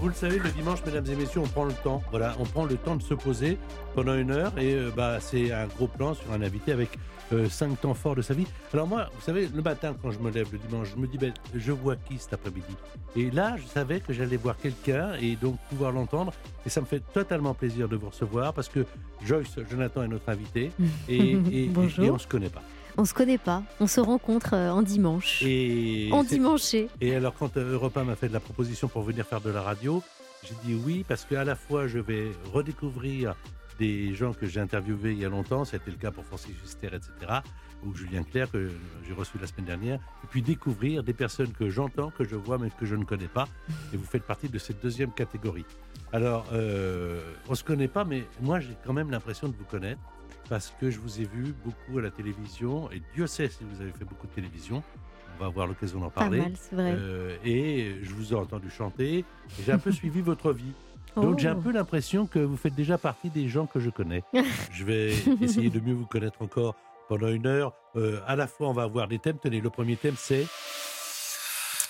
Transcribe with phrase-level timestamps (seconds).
[0.00, 2.02] Vous le savez, le dimanche, mesdames et messieurs, on prend le temps.
[2.10, 3.58] Voilà, on prend le temps de se poser
[3.94, 6.88] pendant une heure et euh, bah, c'est un gros plan sur un invité avec
[7.32, 8.46] euh, cinq temps forts de sa vie.
[8.72, 11.18] Alors moi, vous savez, le matin quand je me lève le dimanche, je me dis,
[11.18, 12.74] ben, je vois qui cet après-midi?
[13.14, 16.32] Et là, je savais que j'allais voir quelqu'un et donc pouvoir l'entendre.
[16.64, 18.86] Et ça me fait totalement plaisir de vous recevoir parce que
[19.24, 20.70] Joyce Jonathan est notre invité
[21.08, 22.62] et, et, et, et on se connaît pas.
[23.00, 25.42] On se connaît pas, on se rencontre euh, en dimanche.
[25.42, 26.74] Et En dimanche.
[27.00, 29.48] Et alors, quand euh, Europe 1 m'a fait de la proposition pour venir faire de
[29.48, 30.02] la radio,
[30.46, 33.36] j'ai dit oui, parce qu'à la fois, je vais redécouvrir
[33.78, 36.88] des gens que j'ai interviewés il y a longtemps, c'était le cas pour Francis Huster,
[36.88, 37.40] etc.,
[37.86, 38.70] ou Julien Clerc, que
[39.08, 42.58] j'ai reçu la semaine dernière, et puis découvrir des personnes que j'entends, que je vois,
[42.58, 43.48] mais que je ne connais pas,
[43.94, 45.64] et vous faites partie de cette deuxième catégorie.
[46.12, 49.64] Alors, euh, on ne se connaît pas, mais moi, j'ai quand même l'impression de vous
[49.64, 50.02] connaître,
[50.50, 53.80] parce que je vous ai vu beaucoup à la télévision, et Dieu sait si vous
[53.80, 54.82] avez fait beaucoup de télévision,
[55.36, 56.40] on va avoir l'occasion d'en Pas parler.
[56.40, 56.92] mal, c'est vrai.
[56.94, 59.18] Euh, et je vous ai entendu chanter.
[59.20, 59.24] et
[59.64, 60.72] J'ai un peu suivi votre vie.
[61.16, 61.38] Donc Oh.
[61.38, 64.22] j'ai un peu l'impression que vous faites déjà partie des gens que je connais.
[64.72, 66.74] je vais essayer de mieux vous connaître encore
[67.08, 67.72] pendant une heure.
[67.96, 69.38] Euh, à la fois, on va avoir des thèmes.
[69.40, 70.46] Tenez, le premier thème, c'est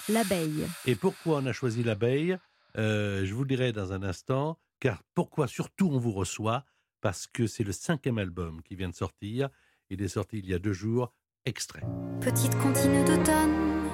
[0.09, 0.67] L'abeille.
[0.87, 2.37] et pourquoi on a choisi l'abeille?
[2.79, 4.59] Euh, je vous le dirai dans un instant.
[4.81, 6.65] Car pourquoi surtout on vous reçoit?
[7.01, 9.49] Parce que c'est le cinquième album qui vient de sortir.
[9.89, 11.13] Il est sorti il y a deux jours.
[11.47, 11.83] Extrait.
[12.21, 13.89] Petite continue d'automne,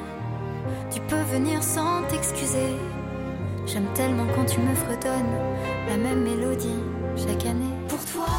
[0.92, 2.74] tu peux venir sans t'excuser.
[3.66, 5.38] J'aime tellement quand tu me fredonnes
[5.88, 6.82] la même mélodie
[7.16, 7.72] chaque année.
[7.88, 8.35] Pour toi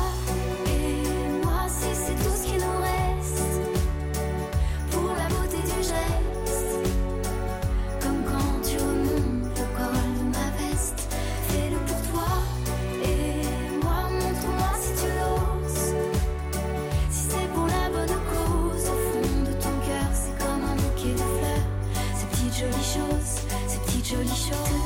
[24.49, 24.76] petites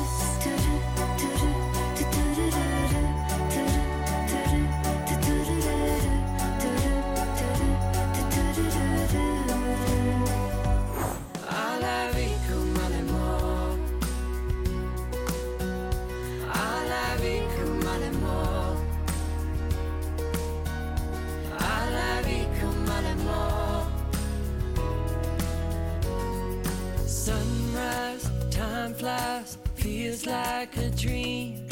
[30.74, 31.66] like a dream.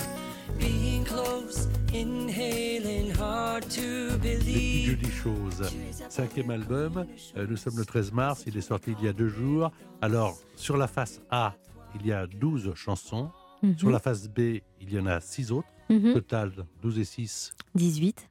[0.59, 4.99] Being close, inhaling, hard to believe.
[5.23, 5.63] choses.
[6.09, 7.07] Cinquième album,
[7.37, 9.71] euh, nous sommes le 13 mars, il est sorti il y a deux jours.
[10.01, 11.55] Alors, sur la face A,
[11.95, 13.31] il y a 12 chansons.
[13.63, 13.79] Mhm.
[13.79, 15.69] Sur la face B, il y en a 6 autres.
[15.91, 16.15] Mhm.
[16.15, 18.29] Total, 12 et 6, 18.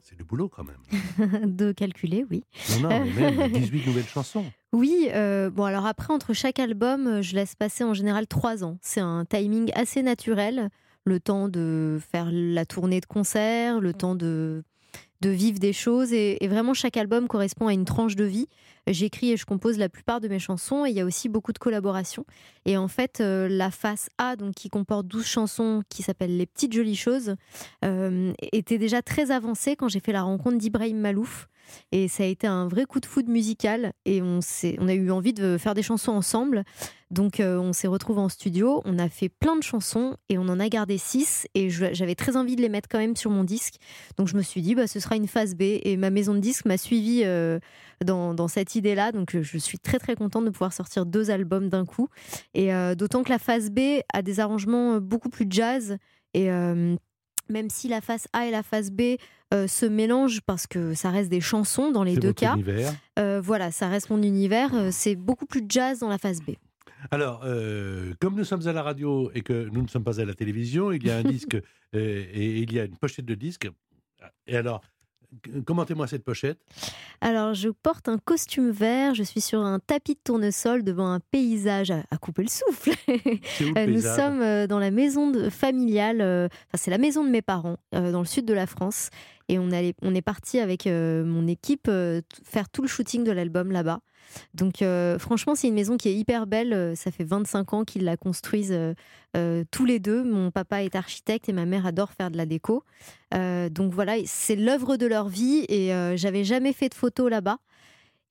[0.00, 1.50] c'est du boulot quand même.
[1.56, 2.44] de calculer, oui.
[2.80, 4.44] Non, non, mais même 18 nouvelles chansons.
[4.74, 8.64] Oui, euh, bon alors après, entre chaque album, euh, je laisse passer en général trois
[8.64, 8.76] ans.
[8.82, 10.68] C'est un timing assez naturel,
[11.04, 14.64] le temps de faire la tournée de concert, le temps de,
[15.20, 18.46] de vivre des choses, et, vraiment chaque album correspond à une tranche de vie.
[18.86, 21.52] J'écris et je compose la plupart de mes chansons, et il y a aussi beaucoup
[21.52, 22.26] de collaborations.
[22.66, 26.46] Et en fait, euh, la face A, donc qui comporte 12 chansons, qui s'appelle Les
[26.46, 27.36] Petites Jolies Choses,
[27.84, 31.48] euh, était déjà très avancée quand j'ai fait la rencontre d'Ibrahim Malouf.
[31.92, 33.92] Et ça a été un vrai coup de foudre musical.
[34.04, 34.40] Et on,
[34.78, 36.64] on a eu envie de faire des chansons ensemble.
[37.14, 38.82] Donc euh, on s'est retrouvés en studio.
[38.84, 41.46] On a fait plein de chansons et on en a gardé six.
[41.54, 43.76] Et je- j'avais très envie de les mettre quand même sur mon disque.
[44.18, 45.62] Donc je me suis dit, bah, ce sera une phase B.
[45.62, 47.58] Et ma maison de disque m'a suivi euh,
[48.04, 49.12] dans, dans cette idée-là.
[49.12, 52.08] Donc euh, je suis très très contente de pouvoir sortir deux albums d'un coup.
[52.54, 55.96] Et euh, d'autant que la phase B a des arrangements beaucoup plus jazz.
[56.34, 56.48] Et
[57.48, 59.02] même si la phase A et la phase B
[59.52, 62.56] euh, se mélangent parce que ça reste des chansons dans les deux cas,
[63.20, 64.74] euh, voilà, ça reste mon univers.
[64.74, 66.54] euh, c'est beaucoup plus jazz dans la phase B.
[67.10, 70.24] Alors, euh, comme nous sommes à la radio et que nous ne sommes pas à
[70.24, 71.60] la télévision, il y a un disque euh,
[72.32, 73.68] et il y a une pochette de disque.
[74.46, 74.80] Et alors,
[75.66, 76.60] Commentez-moi cette pochette.
[77.20, 81.18] Alors, je porte un costume vert, je suis sur un tapis de tournesol devant un
[81.18, 82.92] paysage à, à couper le souffle.
[83.08, 86.98] C'est où le Euh, Nous sommes dans la maison de- familiale, euh, enfin, c'est la
[86.98, 89.10] maison de mes parents, euh, dans le sud de la France.
[89.48, 93.72] Et on, est parti avec euh, mon équipe euh, faire tout le shooting de l'album
[93.72, 94.00] là-bas.
[94.54, 96.96] Donc, euh, franchement, c'est une maison qui est hyper belle.
[96.96, 98.76] Ça fait 25 ans qu'ils la construisent
[99.70, 100.24] tous les deux.
[100.24, 102.84] Mon papa est architecte et ma mère adore faire de la déco.
[103.32, 105.66] Donc, voilà, c'est l'œuvre de leur vie.
[105.68, 107.58] Et j'avais jamais fait de photos là-bas.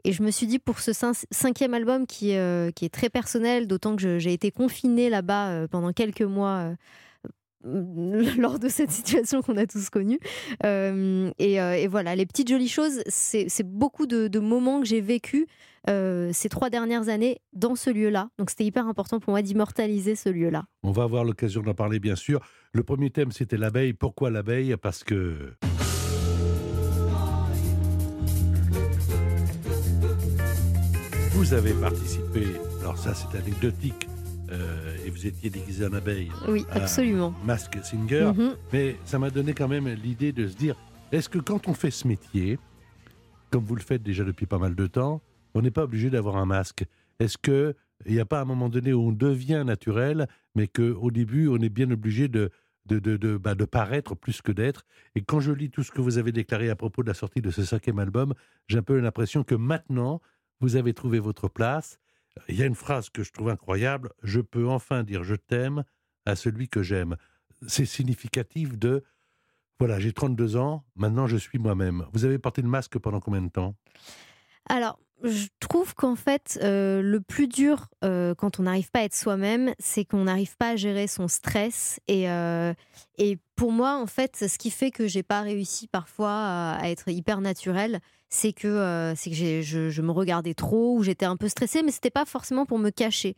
[0.03, 3.95] Et je me suis dit, pour ce cin- cinquième album qui, est, très personnel, d'autant
[3.95, 6.73] que j'ai été confinée là-bas pendant quelques mois
[8.37, 10.19] lors de cette situation qu'on a tous connue.
[10.65, 14.87] Euh, et, euh, et voilà, les petites jolies choses, c'est beaucoup de, de moments que
[14.87, 15.47] j'ai vécu
[15.89, 18.29] euh, ces trois dernières années dans ce lieu-là.
[18.37, 20.63] Donc c'était hyper important pour moi d'immortaliser ce lieu-là.
[20.83, 22.39] On va avoir l'occasion d'en parler, bien sûr.
[22.71, 23.93] Le premier thème, c'était l'abeille.
[23.93, 24.75] Pourquoi l'abeille?
[24.77, 25.53] Parce que.
[31.31, 32.45] Vous avez participé,
[32.81, 34.07] alors ça c'est anecdotique,
[34.53, 36.31] euh, et vous étiez déguisé en abeille.
[36.47, 37.33] Oui, absolument.
[37.45, 38.55] Mask Singer, Mhm.
[38.71, 40.75] mais ça m'a donné quand même l'idée de se dire
[41.11, 42.59] est-ce que quand on fait ce métier,
[43.51, 45.21] comme vous le faites déjà depuis pas mal de temps,
[45.53, 46.85] on n'est pas obligé d'avoir un masque?
[47.19, 51.09] Est-ce que il n'y a pas un moment donné où on devient naturel, mais qu'au
[51.11, 52.49] début, on est bien obligé de,
[52.87, 54.83] de, de, de, bah, de paraître plus que d'être?
[55.15, 57.41] Et quand je lis tout ce que vous avez déclaré à propos de la sortie
[57.41, 58.33] de ce cinquième album,
[58.67, 60.19] j'ai un peu l'impression que maintenant,
[60.59, 61.97] vous avez trouvé votre place.
[62.49, 65.83] Il y a une phrase que je trouve incroyable Je peux enfin dire je t'aime
[66.25, 67.17] à celui que j'aime.
[67.67, 69.03] C'est significatif de
[69.79, 72.05] voilà, j'ai 32 ans, maintenant je suis moi-même.
[72.13, 73.75] Vous avez porté le masque pendant combien de temps?
[74.69, 79.03] Alors, je trouve qu'en fait, euh, le plus dur euh, quand on n'arrive pas à
[79.03, 81.99] être soi-même, c'est qu'on n'arrive pas à gérer son stress.
[82.07, 82.73] Et, euh,
[83.55, 87.39] pour moi, en fait, ce qui fait que j'ai pas réussi parfois à, être hyper
[87.39, 91.91] naturelle, c'est que, que je, je me regardais trop ou j'étais un peu stressée, mais
[91.91, 93.37] c'était pas forcément pour me cacher.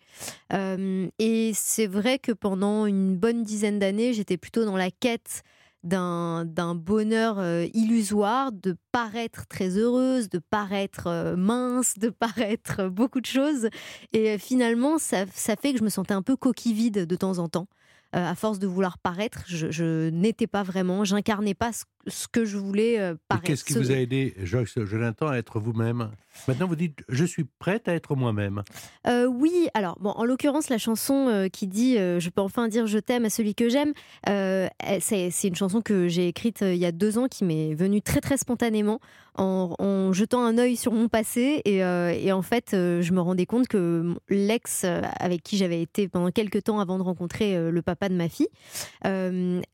[1.20, 5.44] Et c'est vrai que pendant une bonne dizaine d'années, j'étais plutôt dans la quête
[5.86, 12.90] d'un bonheur euh, illusoire, de paraître très heureuse, de paraître euh, mince, de paraître euh,
[12.90, 13.70] beaucoup de choses.
[14.12, 17.48] Et finalement, ça, fait que je me sentais un peu coquille vide de temps en
[17.48, 17.68] temps.
[18.12, 22.46] À force de vouloir paraître, je, je n'étais pas vraiment, j'incarnais pas ce, ce que
[22.46, 23.48] je voulais euh, paraître.
[23.48, 26.10] Qu'est-ce qui vous a aidé, Joyce Jolinton, à être vous-même
[26.48, 28.63] Maintenant, vous dites je suis prête à être moi-même.
[29.07, 32.68] Euh, oui, alors bon, en l'occurrence, la chanson euh, qui dit euh, Je peux enfin
[32.68, 33.94] dire je t'aime à celui que j'aime,
[34.28, 38.22] c'est une chanson que j'ai écrite il y a deux ans qui m'est venue très
[38.22, 39.00] très spontanément
[39.36, 43.46] en, en jetant un œil sur mon passé et, et en fait, je me rendais
[43.46, 44.86] compte que l'ex
[45.19, 48.48] avec qui j'avais été pendant quelques temps avant de rencontrer le papa de ma fille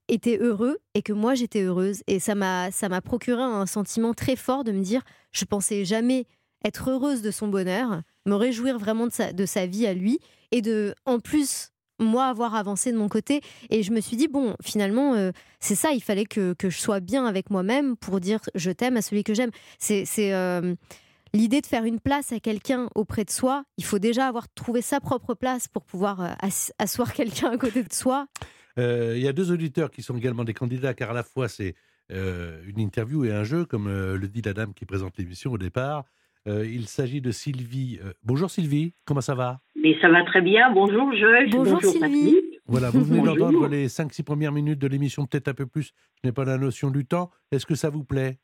[0.07, 4.13] était heureux et que moi j'étais heureuse et ça m'a ça m'a procuré un sentiment
[4.13, 5.01] très fort de me dire
[5.31, 6.25] je pensais jamais
[6.65, 10.19] être heureuse de son bonheur, me réjouir vraiment de sa, de sa vie à lui
[10.51, 13.41] et de, en plus, moi avoir avancé de mon côté.
[13.71, 16.77] Et je me suis dit, bon, finalement, euh, c'est ça, il fallait que, que je
[16.77, 19.49] sois bien avec moi-même pour dire je t'aime à celui que j'aime.
[19.79, 20.75] C'est euh,
[21.33, 23.63] l'idée de faire une place à quelqu'un auprès de soi.
[23.77, 27.57] Il faut déjà avoir trouvé sa propre place pour pouvoir euh, ass- asseoir quelqu'un à
[27.57, 28.27] côté de soi.
[28.79, 31.47] Euh, Il y a deux auditeurs qui sont également des candidats, car à la fois
[31.47, 31.75] c'est
[32.11, 35.51] euh, une interview et un jeu, comme euh, le dit la dame qui présente l'émission
[35.51, 36.03] au départ.
[36.47, 37.99] Euh, il s'agit de Sylvie.
[38.03, 39.59] Euh, bonjour Sylvie, comment ça va?
[39.75, 40.71] Mais ça va très bien.
[40.73, 41.49] Bonjour Joël.
[41.51, 41.99] Bonjour, Sylvie.
[41.99, 42.61] Patrick.
[42.67, 43.37] Voilà, vous venez Bonjour.
[43.37, 45.93] d'entendre les 5-6 premières minutes de l'émission, peut-être un peu plus.
[46.23, 47.29] Je n'ai pas la notion du temps.
[47.51, 48.37] Est-ce que ça vous plaît?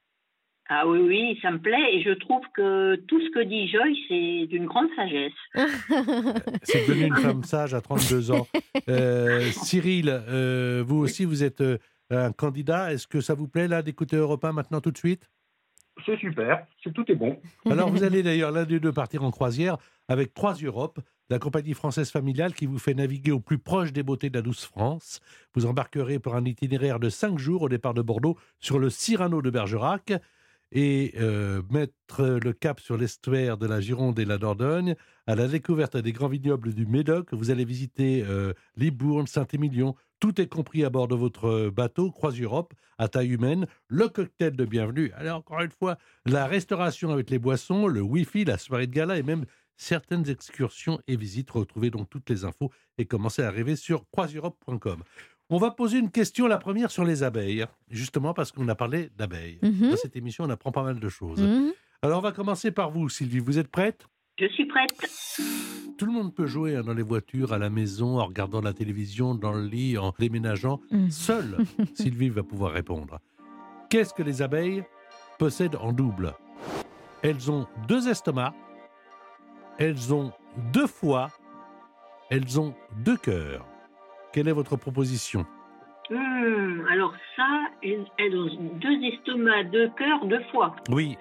[0.69, 3.97] Ah oui, oui, ça me plaît et je trouve que tout ce que dit Joyce,
[4.09, 5.31] c'est d'une grande sagesse.
[6.63, 8.47] C'est devenu une femme sage à 32 ans.
[8.89, 11.77] Euh, Cyril, euh, vous aussi, vous êtes euh,
[12.09, 12.91] un candidat.
[12.91, 15.29] Est-ce que ça vous plaît là d'écouter Europe 1 maintenant tout de suite?
[16.05, 17.39] C'est super, tout est bon.
[17.69, 21.73] Alors vous allez d'ailleurs l'un des deux partir en croisière avec Trois Europe, la compagnie
[21.73, 25.21] française familiale qui vous fait naviguer au plus proche des beautés de la douce France.
[25.55, 29.41] Vous embarquerez pour un itinéraire de 5 jours au départ de Bordeaux sur le Cyrano
[29.41, 30.13] de Bergerac
[30.71, 34.95] et euh, mettre le cap sur l'estuaire de la Gironde et la Dordogne
[35.25, 37.33] à la découverte des grands vignobles du Médoc.
[37.33, 39.95] Vous allez visiter euh, Libourne, Saint-Émilion.
[40.19, 44.55] Tout est compris à bord de votre bateau Croise Europe à taille humaine, le cocktail
[44.55, 45.11] de bienvenue.
[45.15, 49.17] Alors encore une fois, la restauration avec les boissons, le Wi-Fi, la soirée de gala
[49.17, 49.45] et même
[49.77, 51.51] certaines excursions et visites.
[51.51, 55.03] Retrouvez donc toutes les infos et commencez à rêver sur croiseeurope.com.
[55.49, 59.09] On va poser une question, la première sur les abeilles, justement parce qu'on a parlé
[59.17, 59.59] d'abeilles.
[59.61, 59.91] Mhm.
[59.91, 61.41] Dans cette émission, on apprend pas mal de choses.
[61.41, 61.71] Mhm.
[62.01, 63.39] Alors on va commencer par vous, Sylvie.
[63.39, 64.07] Vous êtes prête?
[64.39, 64.91] Je suis prête.
[65.97, 68.73] Tout le monde peut jouer hein, dans les voitures, à la maison, en regardant la
[68.73, 70.81] télévision, dans le lit, en déménageant.
[70.91, 71.09] Mhm.
[71.09, 71.57] Seule
[71.95, 73.19] Sylvie va pouvoir répondre.
[73.89, 74.83] Qu'est-ce que les abeilles
[75.39, 76.33] possèdent en double?
[77.23, 78.53] Elles ont deux estomacs,
[79.79, 80.33] elles ont
[80.73, 81.29] deux foies,
[82.29, 83.65] elles ont deux cœurs.
[84.37, 85.47] Quelle est votre proposition?
[86.11, 87.47] Hmm, alors ça,
[87.81, 90.75] deux estomacs, deux cœurs, deux foies.
[90.91, 91.17] Oui,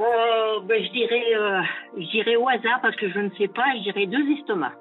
[0.00, 1.62] Euh, ben, je dirais, euh,
[1.96, 3.62] je dirais au hasard parce que je ne sais pas.
[3.76, 4.76] Je dirais deux estomacs.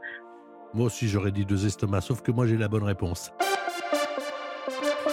[0.73, 3.31] moi aussi j'aurais dit deux estomacs, sauf que moi j'ai la bonne réponse.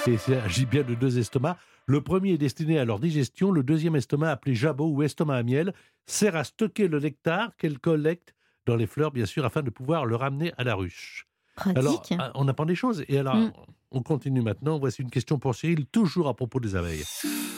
[0.06, 1.58] Et il s'agit bien de deux estomacs.
[1.84, 5.42] Le premier est destiné à leur digestion, le deuxième estomac, appelé jabot ou estomac à
[5.42, 5.74] miel,
[6.06, 10.06] sert à stocker le nectar qu'elles collectent dans les fleurs, bien sûr, afin de pouvoir
[10.06, 11.26] le ramener à la ruche.
[11.56, 12.18] Alors, Pratique.
[12.20, 13.04] ah, on apprend des choses.
[13.08, 13.52] Et alors, Mm.
[13.92, 14.78] on continue maintenant.
[14.78, 17.04] Voici une question pour Cyril, toujours à propos des abeilles.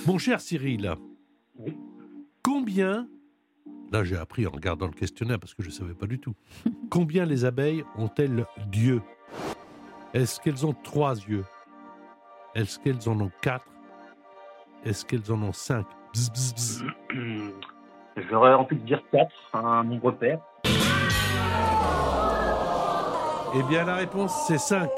[0.06, 0.92] Mon cher Cyril,
[1.58, 1.76] Oui.
[2.42, 3.06] combien,
[3.92, 6.34] là j'ai appris en regardant le questionnaire parce que je ne savais pas du tout,
[6.90, 9.02] combien les abeilles ont-elles d'yeux?
[10.14, 11.44] Est-ce qu'elles ont trois yeux?
[12.54, 13.66] Est-ce qu'elles en ont quatre?
[14.84, 15.86] Est-ce qu'elles en ont cinq?
[16.12, 16.84] Bzz, bzz, bzz.
[18.30, 20.38] J'aurais envie de dire 4, un nombre pair.
[23.54, 24.90] Eh bien, la réponse, c'est cinq.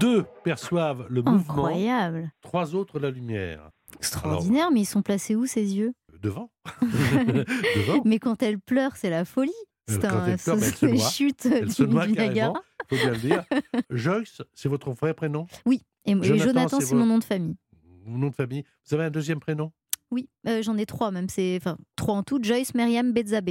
[0.00, 2.30] Deux perçoivent le mouvement, Incroyable.
[2.42, 3.70] trois autres la lumière.
[3.96, 5.94] Extraordinaire, mais ils sont placés où ces yeux?
[6.20, 6.50] Devant.
[6.82, 8.02] Devant.
[8.04, 9.52] Mais quand elle pleure, c'est la folie.
[9.86, 11.08] C'est Euh, quand un elle pleure, elle se une noie.
[11.08, 12.62] chute Elle se du, noie carrément, Niagara.
[12.88, 13.44] faut bien le dire.
[13.90, 15.46] Joyce, c'est votre vrai prénom?
[15.64, 17.56] Oui, et, et Jonathan, c'est c'est mon nom de famille.
[18.04, 19.72] Mon nom de famille Vous avez un deuxième prénom?
[20.10, 21.28] Oui, euh, j'en ai trois même.
[21.28, 22.38] C'est enfin trois en tout.
[22.42, 23.50] Joyce, Myriam, Betzabe.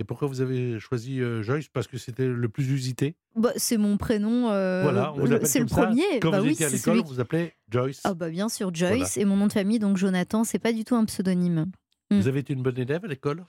[0.00, 1.68] Et pourquoi vous avez choisi euh, Joyce?
[1.68, 3.14] Parce que c'était le plus usité?
[3.36, 4.50] Bah, c'est mon prénom.
[4.50, 5.86] euh, Voilà, on vous le- appelle c'est le ça.
[5.86, 6.02] premier.
[6.20, 8.00] Quand bah vous oui, étiez à l'école, celui on vous appelait Joyce.
[8.04, 10.84] Ah bah bien sûr, Joyce et mon nom de famille, donc Jonathan, c'est pas du
[10.84, 11.66] tout un pseudonyme.
[12.10, 12.18] mm.
[12.18, 13.44] Vous avez été une bonne élève à l'école?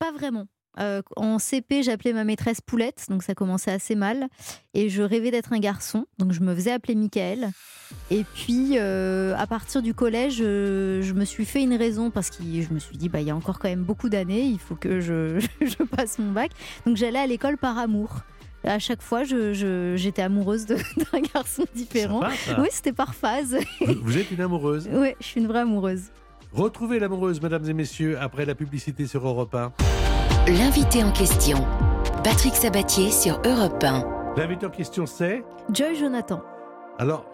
[0.00, 0.46] Pas vraiment.
[0.80, 4.26] Euh, en CP, j'appelais ma maîtresse Poulette, donc ça commençait assez mal.
[4.74, 7.50] Et je rêvais d'être un garçon, donc je me faisais appeler Michael.
[8.10, 12.30] Et puis, euh, à partir du collège, euh, je me suis fait une raison parce
[12.30, 14.58] que je me suis dit, bah, il y a encore quand même beaucoup d'années, il
[14.58, 16.50] faut que je, je passe mon bac.
[16.86, 18.20] Donc j'allais à l'école par amour.
[18.66, 22.22] À chaque fois, je- je- j'étais amoureuse d'un garçon différent.
[22.22, 22.60] Sympa.
[22.62, 23.56] Oui, c'était par phase.
[23.80, 24.88] vous, vous êtes une amoureuse.
[24.92, 26.04] Oui, je suis une vraie amoureuse.
[26.52, 29.72] Retrouvez l'amoureuse, mesdames et messieurs, après la publicité sur Europe 1.
[30.46, 31.56] L'invité en question.
[32.22, 34.34] Patrick Sabatier sur Europe 1.
[34.36, 36.42] L'invité en question, c'est Joy Jonathan.
[36.98, 37.24] Alors,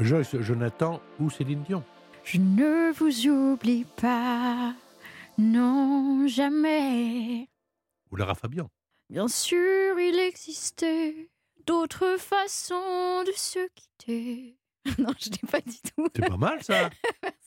[0.00, 1.84] Joyce, Jonathan ou Céline Dion?
[2.24, 4.74] Je ne vous oublie pas,
[5.38, 7.48] non jamais.
[8.10, 8.68] Ou Lara Fabian?
[9.08, 11.30] Bien sûr, il existait
[11.68, 14.56] d'autres façons de se quitter.
[14.98, 16.08] non, je l'ai pas du tout.
[16.16, 16.90] C'est pas mal, ça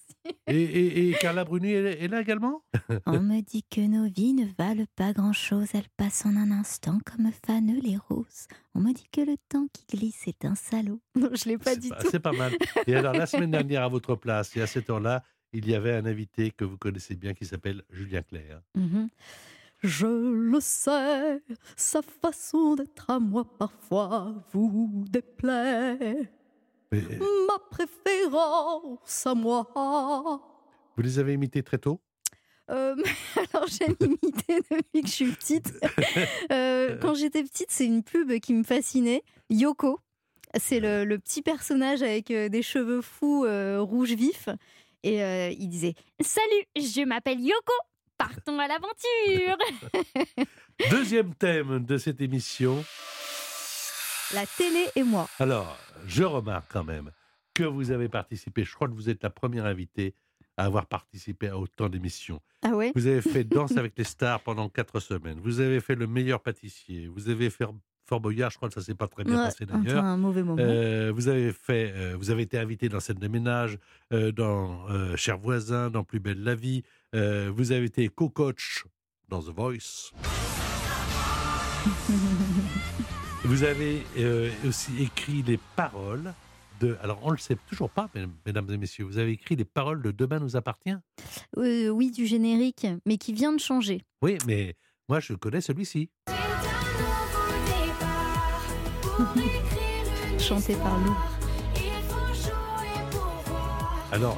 [0.48, 2.64] et, et- et Carla Bruni est, est là également?
[3.06, 7.00] On me dit que nos vies ne valent pas grand-chose, elles passent en un instant
[7.06, 8.48] comme fanent les roses.
[8.76, 11.00] On me dit que le temps qui glisse est un salaud.
[11.16, 11.90] Non, je l'ai pas tout.
[12.12, 12.54] c'est pas mal.
[12.88, 15.94] Et alors, la semaine dernière, à votre place, et à cette heure-là, il y avait
[15.94, 18.62] un invité que vous connaissez bien qui s'appelle Julien Clerc.
[18.76, 19.10] Mhm.
[19.84, 21.42] Je le sais,
[21.76, 26.32] sa façon d'être à moi parfois vous déplaît.
[26.94, 27.02] Mais,
[27.48, 29.68] Ma préférence à moi.
[30.96, 32.00] vous les avez imités très tôt?
[32.70, 32.96] Euh,
[33.54, 35.74] alors j'aime imiter depuis que je suis petite.
[36.52, 39.24] Euh, quand j'étais petite, c'est une pub qui me fascinait.
[39.50, 40.00] Yoko.
[40.60, 44.50] C'est le, le petit personnage avec euh, des cheveux fous euh, rouge vif.
[45.02, 45.18] Et
[45.60, 47.74] il disait Salut, je m'appelle Yoko,
[48.20, 49.58] partons à l'aventure.
[50.92, 52.86] Deuxième thème de cette émission.
[54.34, 55.28] La télé et moi.
[55.40, 57.12] Alors, je remarque quand même
[57.54, 60.16] que vous avez participé, je crois que vous êtes la première invitée
[60.58, 62.42] à avoir participé à autant d'émissions.
[62.64, 62.92] Ah ouais?
[62.96, 65.40] Vous avez fait Danse avec les stars pendant quatre semaines.
[65.44, 67.08] Vous avez fait Le meilleur pâtissier.
[67.08, 67.66] Vous avez fait
[68.06, 70.04] Fort Boyard, je crois que ça s'est pas très bien Ouais, passé d'ailleurs.
[70.04, 70.62] un mauvais moment.
[70.62, 73.78] Euh, vous avez fait, euh, vous avez été invité dans Scène de ménage,
[74.12, 76.84] euh, dans Cher voisin, dans Plus belle la vie.
[77.14, 78.86] Vous avez été co-coach
[79.30, 80.12] dans The Voice.
[83.54, 86.34] vous avez euh, aussi écrit les paroles
[86.80, 86.98] de.
[87.04, 89.06] Alors on le sait toujours pas, mesdames- mesdames et messieurs.
[89.06, 90.96] Vous avez écrit les paroles de Demain nous appartient.
[91.58, 94.02] Euh, oui, du générique, mais qui vient de changer.
[94.24, 94.76] Oui, mais
[95.08, 96.10] moi je connais celui-ci.
[100.40, 101.16] Chanté par Lou.
[104.12, 104.38] Alors,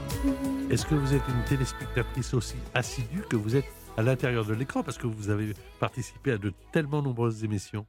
[0.69, 3.65] est-ce que vous êtes une téléspectatrice aussi assidue que vous êtes
[3.97, 7.85] à l'intérieur de l'écran parce que vous avez participé à de tellement nombreuses émissions?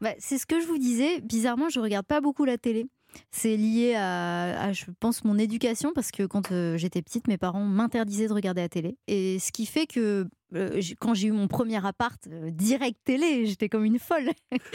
[0.00, 1.20] Bah, c'est ce que je vous disais.
[1.20, 2.86] Bizarrement, je regarde pas beaucoup la télé.
[3.30, 7.64] C'est lié à, je pense, mon éducation, parce que quand euh, j'étais petite, mes parents
[7.64, 8.96] m'interdisaient de regarder la télé.
[9.06, 13.46] Et ce qui fait que euh, quand j'ai eu mon premier appart, euh, direct télé,
[13.46, 14.30] j'étais comme une folle.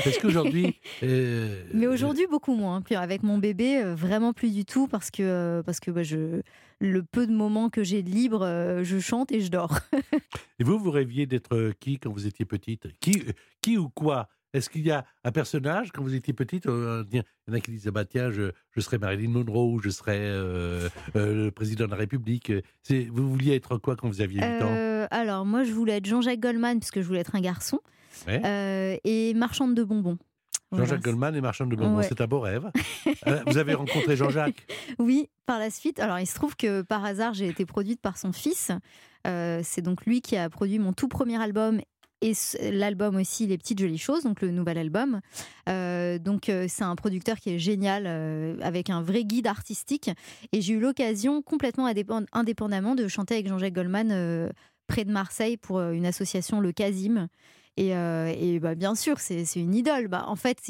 [0.06, 0.75] Est-ce qu'aujourd'hui.
[1.01, 2.82] Mais aujourd'hui, beaucoup moins.
[2.82, 6.42] Puis avec mon bébé, vraiment plus du tout, parce que, parce que bah, je,
[6.80, 9.80] le peu de moments que j'ai de libre, je chante et je dors.
[10.60, 12.88] et vous, vous rêviez d'être qui quand vous étiez petite?
[13.00, 13.24] Qui,
[13.62, 17.20] qui ou quoi est-ce qu'il y a un personnage, quand vous étiez petite, euh, il
[17.20, 20.20] y en a qui disent ah bah tiens, je, je serais Marilyn Monroe, je serais
[20.20, 22.51] euh, euh, le président de la République.
[22.89, 25.08] Vous vouliez être quoi quand vous aviez 8 ans?
[25.10, 27.79] Alors, moi, je voulais être Jean-Jacques Goldman, puisque je voulais être un garçon,
[28.27, 30.17] et marchande de bonbons.
[30.74, 32.70] Jean-Jacques Goldman et marchande de bonbons, c'est un beau rêve.
[33.48, 34.67] vous avez rencontré Jean-Jacques?
[35.00, 36.00] Oui, par la suite.
[36.00, 38.72] Alors, il se trouve que par hasard, j'ai été produite par son fils.
[39.25, 41.79] c'est donc lui qui a produit mon tout premier album
[42.22, 42.34] et
[42.72, 45.22] l'album aussi Les Petites Jolies Choses, donc le nouvel album.
[45.68, 50.10] Euh, donc euh, c'est un producteur qui est génial, euh, avec un vrai guide artistique.
[50.51, 51.88] Et j'ai eu l'occasion, complètement
[52.32, 54.51] indépendamment, de chanter avec Jean-Jacques Goldman
[54.88, 57.28] près de Marseille pour une association, le Casim.
[57.78, 60.08] Et, et bah, bien sûr, c'est une idole.
[60.08, 60.70] Bah, en fait,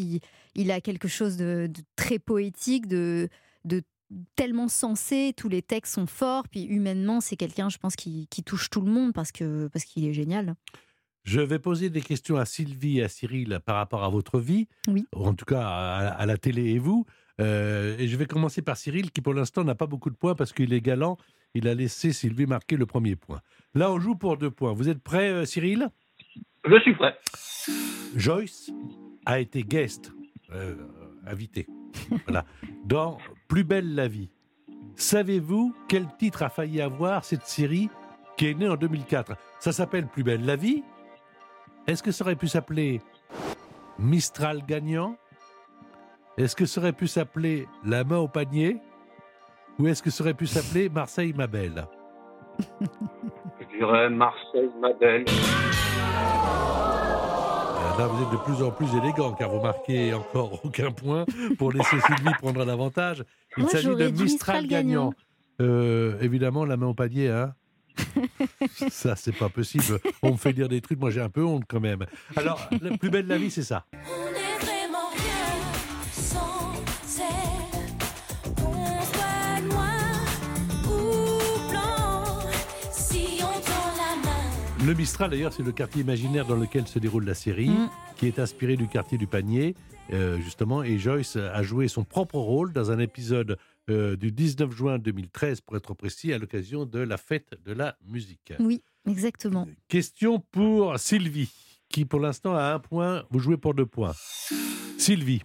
[0.55, 3.27] il, a quelque chose de, très poétique, de,
[3.65, 3.81] de
[4.36, 8.43] tellement sensé, tous les textes sont forts, puis humainement, c'est quelqu'un, je pense, qui, qui,
[8.43, 10.55] touche tout le monde parce que parce qu'il est génial.
[11.23, 14.67] Je vais poser des questions à Sylvie et à Cyril par rapport à votre vie,
[14.87, 15.05] oui.
[15.13, 17.05] en tout cas à, la télé et vous.
[17.39, 20.35] Euh, et je vais commencer par Cyril, qui pour l'instant n'a pas beaucoup de points
[20.35, 21.17] parce qu'il est galant.
[21.53, 23.41] Il a laissé Sylvie marquer le premier point.
[23.73, 24.73] Là, on joue pour deux points.
[24.73, 25.89] Vous êtes prêt, euh, Cyril?
[26.65, 27.15] Je suis prêt.
[28.15, 28.71] Joyce
[29.25, 30.11] a été guest,
[30.51, 30.75] euh,
[31.25, 31.67] invité,
[32.25, 32.45] voilà,
[32.85, 34.29] dans Plus belle la vie.
[34.95, 37.89] Savez-vous quel titre a failli avoir cette série
[38.37, 40.83] qui est née en 2004 Ça s'appelle Plus belle la vie
[41.88, 43.01] est-ce que ça aurait pu s'appeler
[43.97, 45.15] Mistral gagnant?
[46.38, 48.77] Est-ce que ça aurait pu s'appeler La main au panier?
[49.79, 51.85] Ou est-ce que ça aurait pu s'appeler Marseille ma belle?
[52.59, 55.25] Je dirais Marseille ma belle.
[57.77, 61.25] Euh, là, vous êtes de plus en plus élégant car vous marquez encore aucun point
[61.57, 63.23] pour laisser Sylvie prendre l'avantage.
[63.57, 65.13] Il s'agit de Mistral, gagnant.
[65.59, 67.53] Euh, évidemment, la main au panier, hein
[68.89, 70.00] ça, c'est pas possible.
[70.21, 72.05] On me fait dire des trucs, moi j'ai un peu honte quand même.
[72.36, 73.86] Alors, la plus belle de la vie, c'est ça.
[84.84, 87.89] Le Mistral, d'ailleurs, c'est le quartier imaginaire dans lequel se déroule la série, mm.
[88.17, 89.75] qui est inspiré du quartier du Panier,
[90.12, 90.82] euh, justement.
[90.82, 95.62] Et Joyce a joué son propre rôle dans un épisode euh, du 19 juin 2013,
[95.62, 98.54] pour être précis, à l'occasion de la fête de la musique.
[98.60, 99.65] Oui, exactement.
[99.67, 101.52] Euh, question pour Sylvie,
[101.89, 104.13] qui pour l'instant a un point, vous jouez pour deux points.
[104.98, 105.41] Sylvie,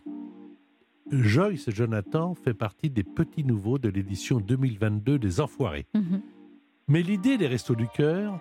[1.10, 5.86] Joyce Jonathan fait partie des petits nouveaux de l'édition 2022 des Enfoirés.
[5.94, 6.20] Mhm.
[6.88, 8.38] Mais l'idée des Restos du Cœur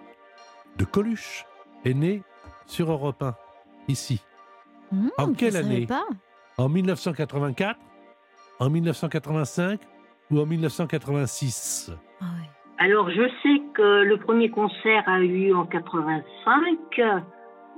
[0.78, 1.46] de Coluche
[1.84, 2.22] est née
[2.66, 3.36] sur Europe 1,
[3.88, 4.22] ici.
[4.92, 5.88] Hmm, en quelle année?
[6.58, 7.80] En 1984
[8.60, 9.82] En 1985
[10.32, 11.92] ou en 1986
[12.22, 12.26] ah
[12.78, 16.78] Alors, je sais que le premier concert a eu en 85.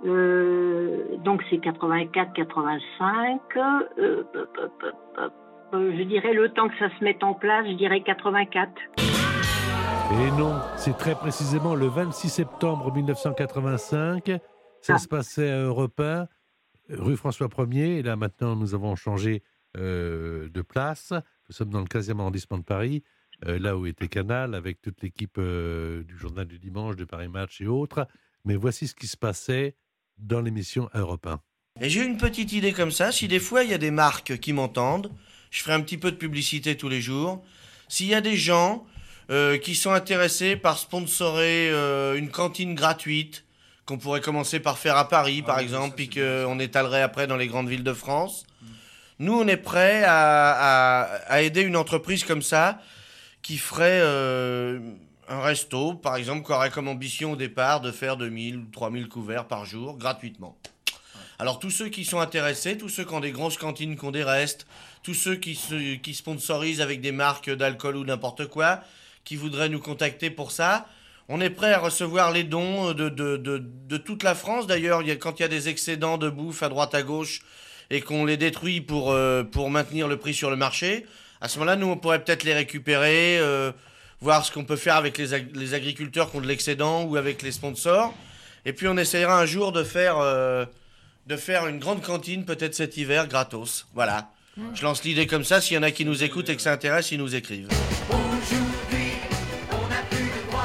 [0.05, 3.41] Euh, donc c'est 84, 85.
[3.57, 4.23] Euh,
[5.73, 8.71] je dirais le temps que ça se mette en place, je dirais 84.
[8.99, 14.31] Et non, c'est très précisément le 26 septembre 1985.
[14.81, 14.97] Ça ah.
[14.99, 16.27] se passait à Europe 1,
[16.89, 17.97] rue François 1er.
[17.97, 19.41] Et là, maintenant, nous avons changé
[19.77, 21.13] euh, de place.
[21.49, 23.03] Nous sommes dans le 15e arrondissement de Paris,
[23.45, 27.27] euh, là où était Canal, avec toute l'équipe euh, du Journal du Dimanche, de Paris
[27.27, 28.07] Match et autres.
[28.45, 29.75] Mais voici ce qui se passait
[30.17, 31.39] dans l'émission Europe 1.
[31.81, 33.11] Et j'ai une petite idée comme ça.
[33.11, 35.11] Si des fois il y a des marques qui m'entendent,
[35.51, 37.43] je ferai un petit peu de publicité tous les jours.
[37.87, 38.85] S'il y a des gens
[39.61, 41.69] qui sont intéressés par sponsorer
[42.17, 43.45] une cantine gratuite
[43.85, 47.35] qu'on pourrait commencer par faire à Paris, par ah exemple, puis qu'on étalerait après dans
[47.35, 48.46] les grandes villes de France.
[49.19, 52.79] Nous, on est prêt à, aider une entreprise comme ça
[53.41, 54.79] qui ferait euh,
[55.27, 59.07] un resto, par exemple, qui aurait comme ambition au départ de faire 2000 ou 3000
[59.07, 60.57] couverts par jour gratuitement.
[61.39, 64.11] Alors tous ceux qui sont intéressés, tous ceux qui ont des grosses cantines, qui ont
[64.11, 64.67] des restes,
[65.03, 65.55] tous ceux qui,
[66.13, 68.81] sponsorisent avec des marques d'alcool ou n'importe quoi,
[69.23, 70.87] qui voudraient nous contacter pour ça.
[71.29, 74.65] On est prêt à recevoir les dons de, de, toute la France.
[74.65, 77.41] D'ailleurs, quand il y a des excédents de bouffe à droite à gauche
[77.89, 81.05] et qu'on les détruit pour, euh, pour maintenir le prix sur le marché,
[81.41, 83.71] à ce moment-là, nous, on pourrait peut-être les récupérer, euh,
[84.21, 87.41] voir ce qu'on peut faire avec les, les, agriculteurs qui ont de l'excédent ou avec
[87.41, 88.13] les sponsors.
[88.65, 90.65] Et puis, on essayera un jour de faire, euh,
[91.27, 93.87] de faire une grande cantine, peut-être cet hiver, gratos.
[93.93, 94.31] Voilà.
[94.73, 96.71] Je lance l'idée comme ça, s'il y en a qui nous écoutent et que ça
[96.71, 97.67] intéresse, ils nous écrivent.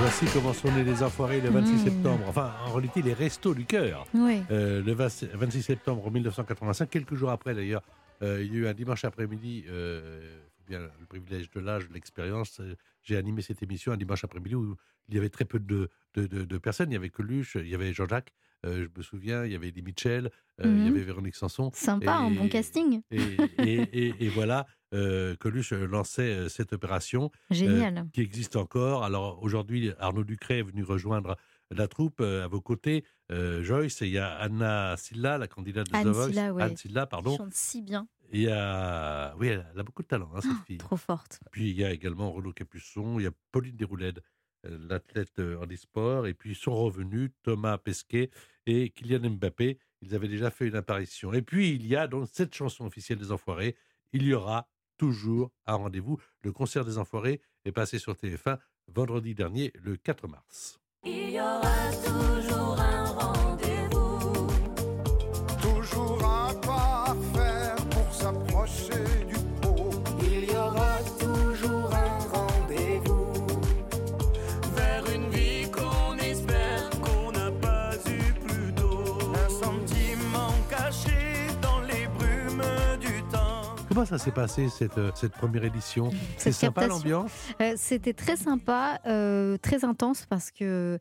[0.00, 1.78] Voici comment sont nés les enfoirés le 26 Mmh.
[1.78, 2.24] septembre.
[2.28, 4.06] Enfin, en réalité, les restos du cœur.
[4.14, 4.42] Oui.
[4.50, 7.82] Euh, le 20 26 septembre 1985, quelques jours après d'ailleurs,
[8.22, 11.94] euh, il y a eu un dimanche après-midi, euh, bien le privilège de l'âge, de
[11.94, 12.60] l'expérience.
[13.02, 14.76] J'ai animé cette émission un dimanche après-midi où
[15.08, 16.90] il y avait très peu de, de, de- de personnes.
[16.90, 18.32] Il y avait Coluche, il y avait Jean-Jacques,
[18.64, 20.26] je me souviens, il y avait Eddie Mitchell,
[20.60, 20.86] euh, il y Mhm.
[20.88, 21.70] avait Véronique Sanson.
[21.74, 23.02] Sympa, un bon Et- casting.
[23.10, 23.20] Et,
[23.58, 27.98] et- et- et voilà, euh, Coluche lançait euh, cette opération Génial.
[27.98, 29.04] euh, qui existe encore.
[29.04, 31.36] Alors aujourd'hui, Arnaud Ducret est venu rejoindre
[31.70, 33.04] la troupe euh, à vos côtés.
[33.30, 36.28] Euh, Joyce, et il y a Anna Silla, la candidate de Anne The Voice.
[36.28, 36.62] Silla, ouais.
[36.62, 37.36] Anne Silla, pardon.
[37.36, 38.06] chante si bien.
[38.34, 39.34] Il y a...
[39.38, 40.78] Oui, elle a beaucoup de talent, hein, cette fille.
[40.78, 41.40] Trop forte.
[41.50, 44.22] Puis il y a également Renaud Capuçon, il y a Pauline Desrouledes, euh,
[44.64, 48.30] l'athlète euh, en e-sport, et puis sont revenus Thomas Pesquet
[48.66, 49.78] et Kylian Mbappé.
[50.00, 51.32] Ils avaient déjà fait une apparition.
[51.32, 53.76] Et puis il y a donc cette chanson officielle des Enfoirés.
[54.12, 56.20] Il y aura toujours un rendez-vous.
[56.42, 60.80] Le concert des Enfoirés est passé sur TF1 vendredi dernier, le 4 mars.
[83.94, 86.08] Comment ça s'est passé cette, euh, cette première édition?
[86.38, 87.30] C'est sympa l'ambiance?
[87.60, 90.96] Euh, C'était très sympa, euh, très intense parce que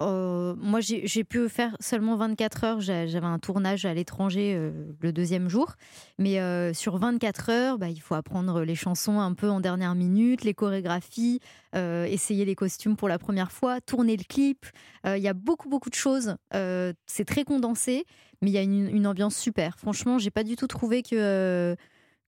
[0.00, 2.80] euh, moi j'ai pu faire seulement 24 heures.
[2.80, 4.70] J'a- J'avais un tournage à l'étranger
[5.00, 5.74] le deuxième jour.
[6.20, 6.38] Mais
[6.74, 10.54] sur 24 heures, bah, il faut apprendre les chansons un peu en dernière minute, les
[10.54, 11.40] chorégraphies,
[11.74, 14.64] essayer les costumes pour la première fois, tourner le clip.
[15.04, 16.36] Il y a beaucoup, beaucoup de choses.
[16.52, 18.04] C'est très condensé,
[18.42, 19.76] mais il y a une, une ambiance super.
[19.76, 21.74] Franchement, j'ai pas du tout trouvé que.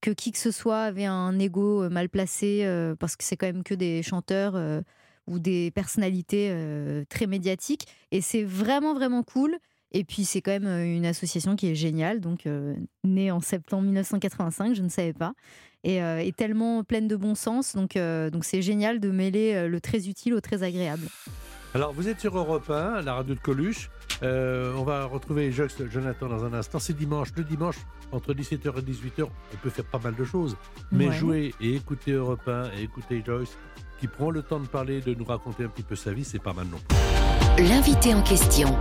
[0.01, 3.37] Que qui que ce soit avait un ego euh, mal placé, euh, parce que c'est
[3.37, 4.81] quand même que des chanteurs euh,
[5.27, 6.53] ou des personnalités
[7.09, 7.87] très médiatiques.
[8.11, 9.57] Et c'est vraiment, vraiment cool.
[9.93, 12.49] Et puis, c'est quand même une association qui est géniale, donc
[13.05, 15.35] née en septembre 1985, je ne savais pas,
[15.85, 17.77] et, et tellement pleine de bon sens.
[17.77, 21.07] Donc, donc c'est génial de mêler le très utile au très agréable.
[21.75, 23.91] Alors, vous êtes sur Europe 1, la radio de Coluche.
[24.23, 26.79] Euh, on va retrouver Jox Jonathan dans un instant.
[26.81, 27.29] C'est dimanche.
[27.37, 27.77] Le dimanche,
[28.11, 30.57] entre 17h et 18h, on peut faire pas mal de choses.
[30.91, 31.13] Mais Ouais.
[31.15, 33.57] jouer et écouter Europe 1 et écouter Joyce,
[34.01, 36.43] qui prend le temps de parler, de nous raconter un petit peu sa vie, c'est
[36.43, 37.65] pas mal non plus.
[37.69, 38.77] L'invité en question,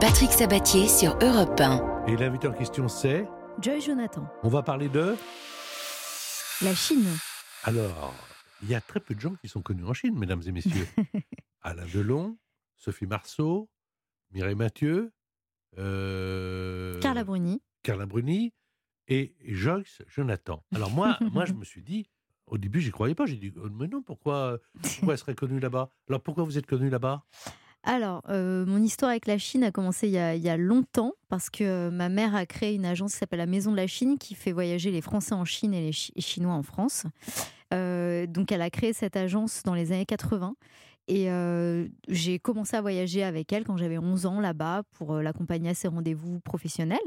[0.00, 2.04] Patrick Sabatier sur Europe 1.
[2.08, 3.26] Et l'invité en question, c'est
[3.62, 5.14] Joy Jonathan, On va parler de.
[6.62, 7.06] la Chine.
[7.64, 8.12] Alors,
[8.62, 10.86] il y a très peu de gens qui sont connus en Chine, mesdames et messieurs.
[11.62, 12.38] Alain Delon,
[12.76, 13.68] Sophie Marceau,
[14.32, 15.12] Mireille Mathieu,
[15.78, 17.60] euh, Carla Bruni.
[17.82, 18.52] Carla Bruni
[19.08, 20.64] et Joyce Jonathan.
[20.74, 22.08] Alors moi, moi je me suis dit,
[22.46, 23.26] au début, j'y croyais pas.
[23.26, 25.90] J'ai dit, oh, mais non, pourquoi, pourquoi elle serait connue là-bas?
[26.08, 27.24] Alors pourquoi vous êtes connue là-bas?
[27.88, 30.56] Alors, euh, mon histoire avec la Chine a commencé il y a, il y a
[30.56, 33.76] longtemps parce que euh, ma mère a créé une agence qui s'appelle la Maison de
[33.76, 37.04] la Chine qui fait voyager les Français en Chine et les Chi- Chinois en France.
[37.74, 40.54] Euh, donc, elle a créé cette agence dans les années 80.
[41.08, 45.22] Et euh, j'ai commencé à voyager avec elle quand j'avais 11 ans là-bas pour euh,
[45.22, 46.98] l'accompagner à ses rendez-vous professionnels.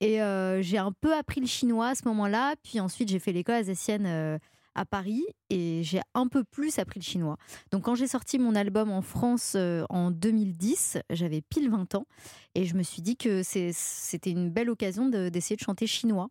[0.00, 0.18] Et
[0.62, 2.54] j'ai un peu appris le chinois à ce moment-là.
[2.62, 4.38] Puis ensuite, j'ai fait l'école alsacienne
[4.74, 7.36] à Paris et j'ai un peu plus appris le chinois.
[7.72, 12.06] Donc quand j'ai sorti mon album en France euh, en 2010, j'avais pile 20 ans
[12.54, 16.28] et je me suis dit que c'était une belle occasion de- d'essayer de chanter chinois.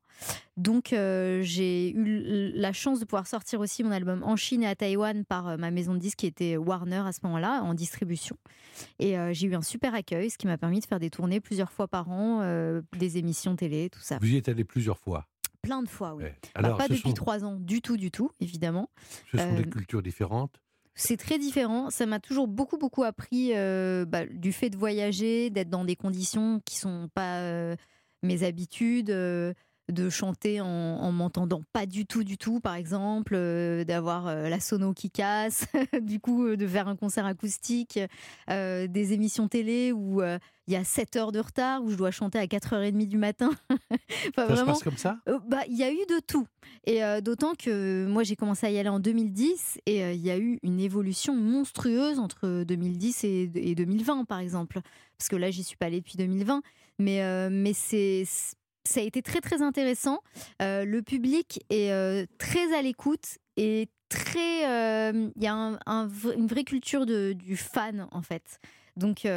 [0.58, 4.68] Donc euh, j'ai eu la chance de pouvoir sortir aussi mon album en Chine et
[4.68, 7.74] à Taïwan par euh, ma maison de disques qui était Warner à ce moment-là en
[7.74, 8.38] distribution.
[9.00, 11.72] Et j'ai eu un super accueil, ce qui m'a permis de faire des tournées plusieurs
[11.72, 12.42] fois par an,
[12.98, 14.18] des émissions télé, tout ça.
[14.22, 15.26] Vous y êtes allé plusieurs fois?
[15.62, 16.24] Plein de fois, oui.
[16.24, 16.36] Ouais.
[16.56, 18.90] Bah, Alors, pas depuis sont, trois ans, du tout, du tout, évidemment.
[19.32, 20.62] ce sont des euh, cultures différentes.
[20.96, 21.90] C'est très différent.
[21.90, 25.96] Ça m'a toujours beaucoup, beaucoup appris euh, bah, du fait de voyager, d'être dans des
[25.96, 27.76] conditions qui sont pas euh,
[28.22, 29.54] mes habitudes, euh,
[29.90, 34.50] de chanter en, en m'entendant pas du tout, du tout, par exemple, euh, d'avoir euh,
[34.50, 35.66] la sono qui casse,
[36.02, 38.00] du coup, euh, de faire un concert acoustique,
[38.48, 42.38] des émissions télé où il y a 7 heures de retard, où je dois chanter
[42.38, 43.50] à 4h30 du matin.
[44.30, 45.18] Enfin, Ça se vraiment, passe comme ça?
[45.48, 46.46] bah, il y a eu de tout.
[46.86, 50.38] Et d'autant que moi, j'ai commencé à y aller en 2010 et il y a
[50.38, 54.82] eu une évolution monstrueuse entre 2010 et, et 2020, par exemple.
[55.18, 56.62] Parce que là, j'y suis pas allée depuis 2020.
[57.00, 58.24] Mais, mais c'est.
[58.86, 60.20] Ça a été très très intéressant.
[60.62, 64.68] Euh, le public est euh, très à l'écoute et très.
[64.68, 68.60] euh, Il y a un- un v- une vraie culture de, du fan en fait.
[68.96, 69.28] Donc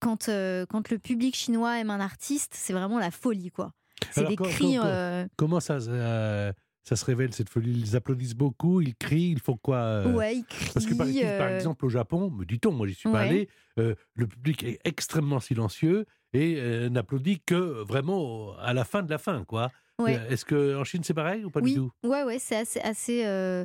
[0.00, 0.26] quand,
[0.68, 3.72] quand le public chinois aime un artiste, c'est vraiment la folie quoi.
[4.10, 4.76] C'est des quand- cris.
[4.76, 7.72] quand- Comment ça, ça se révèle cette folie?
[7.80, 10.12] Ils applaudissent beaucoup, ils crient, ils font quoi euh?
[10.12, 10.70] Ouais, ils crient.
[10.74, 11.06] Parce que par,
[11.38, 13.28] par exemple au Japon, me dit-on, moi j'y suis pas Ouais.
[13.28, 19.02] allé, euh, le public est extrêmement silencieux et euh, n'applaudit que vraiment à la fin
[19.02, 19.70] de la fin, quoi.
[19.98, 20.16] ouais.
[20.16, 21.92] Euh, Est-ce que en Chine c'est pareil ou pas oui, du tout?
[22.04, 23.64] Ouais, ouais, c'est assez, assez euh,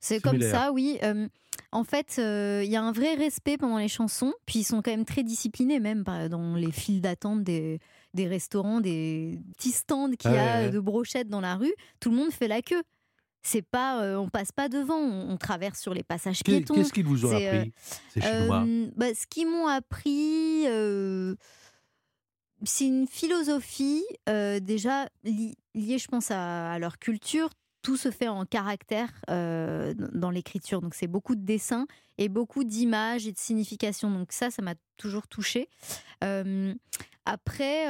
[0.00, 0.98] c'est comme ça, oui.
[1.02, 1.26] Euh,
[1.72, 4.90] en fait, il y a un vrai respect pendant les chansons, puis ils sont quand
[4.90, 7.80] même très disciplinés, même par- dans les files d'attente des,
[8.14, 10.70] des restaurants, des petits stands qu'il y a ouais, ouais.
[10.70, 11.74] de brochettes dans la rue.
[11.98, 12.82] Tout le monde fait la queue.
[13.42, 16.74] C'est pas, euh, on passe pas devant, on, on traverse sur les passages piétons.
[16.74, 17.72] Qu'est-ce qu'ils vous ont euh, appris,
[18.08, 18.64] ces Chinois?
[18.66, 20.64] Euh, bah, ce qu'ils m'ont appris,
[22.66, 27.50] c'est une philosophie euh, déjà li- liée, je pense, à, leur culture.
[27.82, 30.80] Tout se fait en caractère euh, dans l'écriture.
[30.80, 31.86] Donc, c'est beaucoup de dessins
[32.18, 34.10] et beaucoup d'images et de significations.
[34.10, 35.68] Donc, ça, ça m'a toujours touchée.
[36.24, 36.74] Euh,
[37.24, 37.86] après,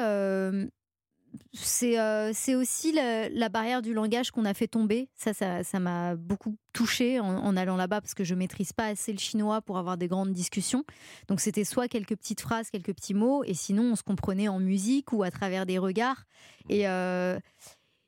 [1.53, 5.09] c'est euh, c'est aussi la, barrière du langage qu'on a fait tomber.
[5.15, 9.19] Ça, ça m'a beaucoup touchée en, allant là-bas parce que je maîtrise pas assez le
[9.19, 10.85] chinois pour avoir des grandes discussions.
[11.29, 14.59] Donc c'était soit quelques petites phrases, quelques petits mots, et sinon on se comprenait en
[14.59, 16.25] musique ou à travers des regards.
[16.69, 17.39] Et, euh,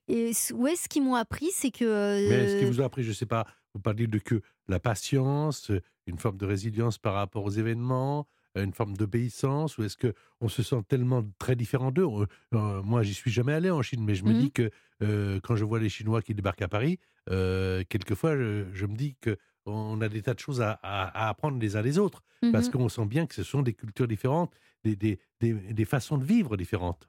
[0.08, 3.02] et ouais, ce qu'ils m'ont appris, c'est que Mais est-ce qu'ils euh, vous ont appris,
[3.02, 6.98] je ne sais pas, vous parliez de que la patience, euh, une forme de résilience
[6.98, 8.22] par rapport aux événements, euh,
[8.56, 12.06] une forme d'obéissance, ou est-ce que on se sent tellement très différent d'eux?
[12.54, 14.38] Euh, Moi, j'y suis jamais allé en Chine, mais je me Mhm.
[14.38, 14.70] dis que
[15.02, 16.98] euh, quand je vois les Chinois qui débarquent à Paris,
[17.30, 21.26] euh, quelquefois, je, je me dis que on a des tas de choses à, à-
[21.26, 22.72] à apprendre les uns des autres, parce mhm.
[22.72, 26.24] qu'on sent bien que ce sont des cultures différentes, des, des- des- des façons de
[26.24, 27.08] vivre différentes.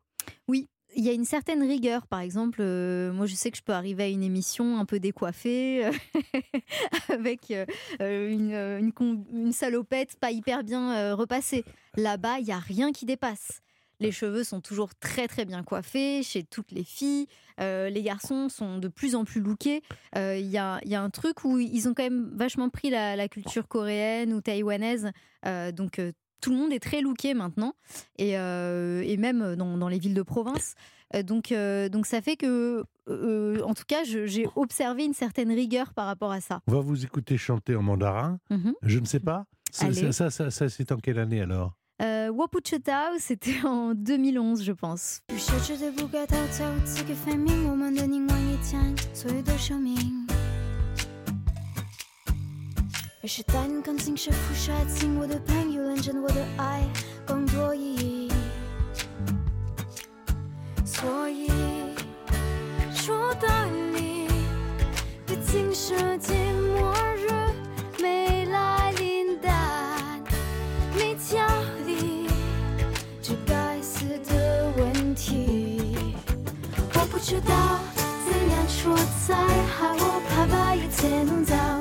[0.96, 2.08] Il y a une certaine rigueur.
[2.08, 5.00] Par exemple, euh, moi, je sais que je peux arriver à une émission un peu
[5.00, 5.92] décoiffée, euh,
[7.10, 11.64] avec euh, une, salopette pas hyper bien repassée.
[11.96, 13.62] Là-bas, il y a rien qui dépasse.
[14.00, 17.28] Les cheveux sont toujours très très bien coiffés chez toutes les filles.
[17.60, 19.82] Les garçons sont de plus en plus lookés.
[20.16, 23.68] Il y, a, un truc où ils ont quand même vachement pris la, la culture
[23.68, 25.12] coréenne ou taïwanaise.
[25.74, 26.00] Donc
[26.42, 27.74] tout le monde est très looké maintenant.
[28.18, 30.76] Et, euh, et même dans, dans les villes de province.
[31.16, 35.52] Euh, donc, euh, donc ça fait que, euh, en tout cas, j'ai observé une certaine
[35.52, 36.62] rigueur par rapport à ça.
[36.68, 38.40] On va vous écouter chanter en mandarin.
[38.50, 38.74] Mhm.
[38.84, 39.46] Je ne sais pas.
[39.72, 41.74] Ça, ça, ça, ça- ça, c'est en quelle année alors?
[42.02, 45.20] Euh, Wapucheta, c'était en 2011, je pense.
[53.22, 56.88] 而是带领感情是腐蚀爱情，我的朋友认真，我的爱
[57.26, 58.32] 更多意义。
[60.86, 61.52] 所以
[62.94, 63.48] 说道
[63.94, 64.26] 理，
[65.28, 67.28] 毕竟世界末日
[68.02, 70.24] 没来临，但
[70.96, 71.46] 没条
[71.86, 72.30] 理。
[73.22, 76.16] 这该死的问题，
[76.94, 77.82] 我不知道
[78.24, 78.96] 怎样说
[79.28, 79.36] 才
[79.76, 81.79] 好，我怕把一切弄糟，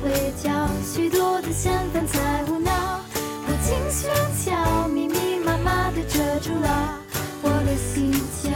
[0.00, 3.00] 会叫许多的想法在胡闹，
[3.46, 6.98] 不禁喧嚣，密密麻麻的遮住了
[7.42, 8.52] 我的心跳，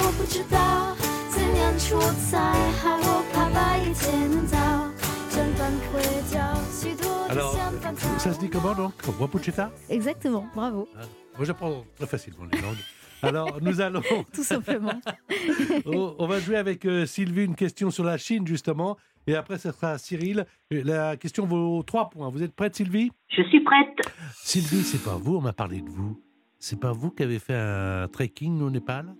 [0.00, 0.94] 我不知道
[1.30, 2.38] 怎样说才
[2.82, 4.56] 好，我怕把一切弄糟，
[5.30, 6.38] 这般会叫
[6.72, 11.04] 许多的 Alors, 想法在 ça se dit comment donc Wapucheta Exactement, bravo, Ah,
[11.36, 12.78] Moi, j'apprends très facilement les langues.
[13.22, 14.02] Alors, nous allons.
[14.34, 15.00] tout simplement.
[15.86, 18.96] on, on va jouer avec euh, Sylvie une question sur la Chine, justement.
[19.26, 20.44] Et après, ce sera Cyril.
[20.70, 22.28] La question vaut trois points.
[22.28, 23.10] Vous êtes prête, Sylvie?
[23.28, 23.96] Je suis prête.
[24.34, 26.20] Sylvie, c'est pas vous, on m'a parlé de vous.
[26.58, 29.14] C'est pas vous qui avez fait un trekking au Népal?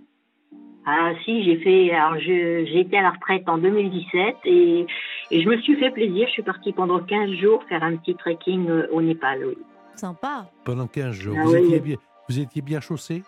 [0.86, 1.90] Ah si, j'ai fait.
[1.92, 4.86] Alors je- j'ai été à la retraite en 2017 et,
[5.30, 6.26] et je me suis fait plaisir.
[6.28, 9.46] Je suis partie pendant 15 jours faire un petit trekking euh, au Népal.
[9.46, 9.54] Oui.
[9.94, 10.50] Sympa.
[10.64, 11.36] Pendant 15 jours.
[11.38, 11.64] Ah vous, oui.
[11.64, 11.96] étiez bien,
[12.28, 13.22] vous étiez bien chaussé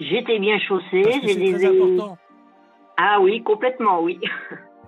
[0.00, 1.02] J'étais bien chaussée.
[1.24, 2.18] C'est des- très important.
[2.96, 4.20] Ah oui, complètement, oui.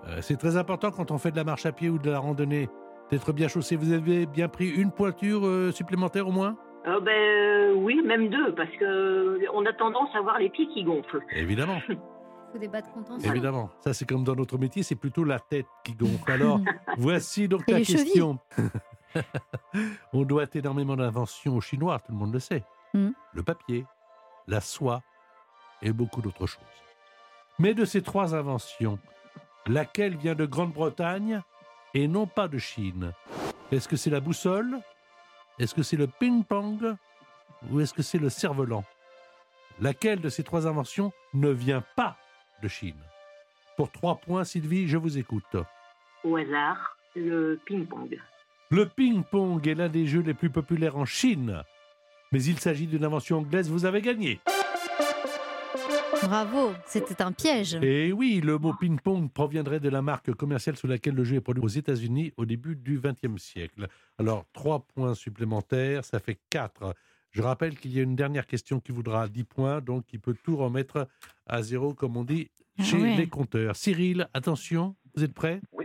[0.07, 2.19] Euh, c'est très important quand on fait de la marche à pied ou de la
[2.19, 2.69] randonnée
[3.11, 3.75] d'être bien chaussé.
[3.75, 6.55] Vous avez bien pris une pointure euh, supplémentaire au moins?
[6.87, 10.67] Euh, ben oui, même deux, parce que euh, on a tendance à voir les pieds
[10.67, 11.21] qui gonflent.
[11.35, 11.79] Évidemment.
[12.51, 13.31] Faut des bas de contention.
[13.31, 16.31] Évidemment, ça c'est comme dans notre métier, c'est plutôt la tête qui gonfle.
[16.31, 16.59] Alors,
[16.97, 18.37] voici donc Et la question.
[20.13, 22.63] On doit énormément d'inventions aux Chinois, tout le monde le sait.
[22.93, 23.09] Mm.
[23.33, 23.85] Le papier,
[24.47, 25.01] la soie
[25.81, 26.63] et beaucoup d'autres choses.
[27.59, 28.99] Mais de ces trois inventions,
[29.65, 31.41] laquelle vient de Grande-Bretagne
[31.93, 33.13] et non pas de Chine?
[33.71, 34.79] Est-ce que c'est la boussole?
[35.57, 36.95] Est-ce que c'est le ping-pong?
[37.71, 38.83] Ou est-ce que c'est le cerf-volant?
[39.79, 42.17] Laquelle de ces trois inventions ne vient pas
[42.61, 42.99] de Chine?
[43.77, 45.55] Pour trois points, Sylvie, je vous écoute.
[46.23, 48.19] Au hasard, le ping-pong.
[48.69, 51.63] Le ping-pong est l'un des jeux les plus populaires en Chine.
[52.35, 54.41] Mais il s'agit d'une invention anglaise, vous avez gagné.
[56.21, 57.75] Bravo, c'était un piège.
[57.75, 61.39] Et oui, le mot ping-pong proviendrait de la marque commerciale sous laquelle le jeu est
[61.39, 63.87] produit aux États-Unis au début du XXe siècle.
[64.19, 66.93] Alors, trois points supplémentaires, ça fait quatre.
[67.31, 70.35] Je rappelle qu'il y a une dernière question qui voudra 10 points, donc qui peut
[70.43, 71.07] tout remettre
[71.47, 73.77] à zéro, comme on dit Ah chez les compteurs.
[73.77, 75.84] Cyril, attention, vous êtes prêts Oui,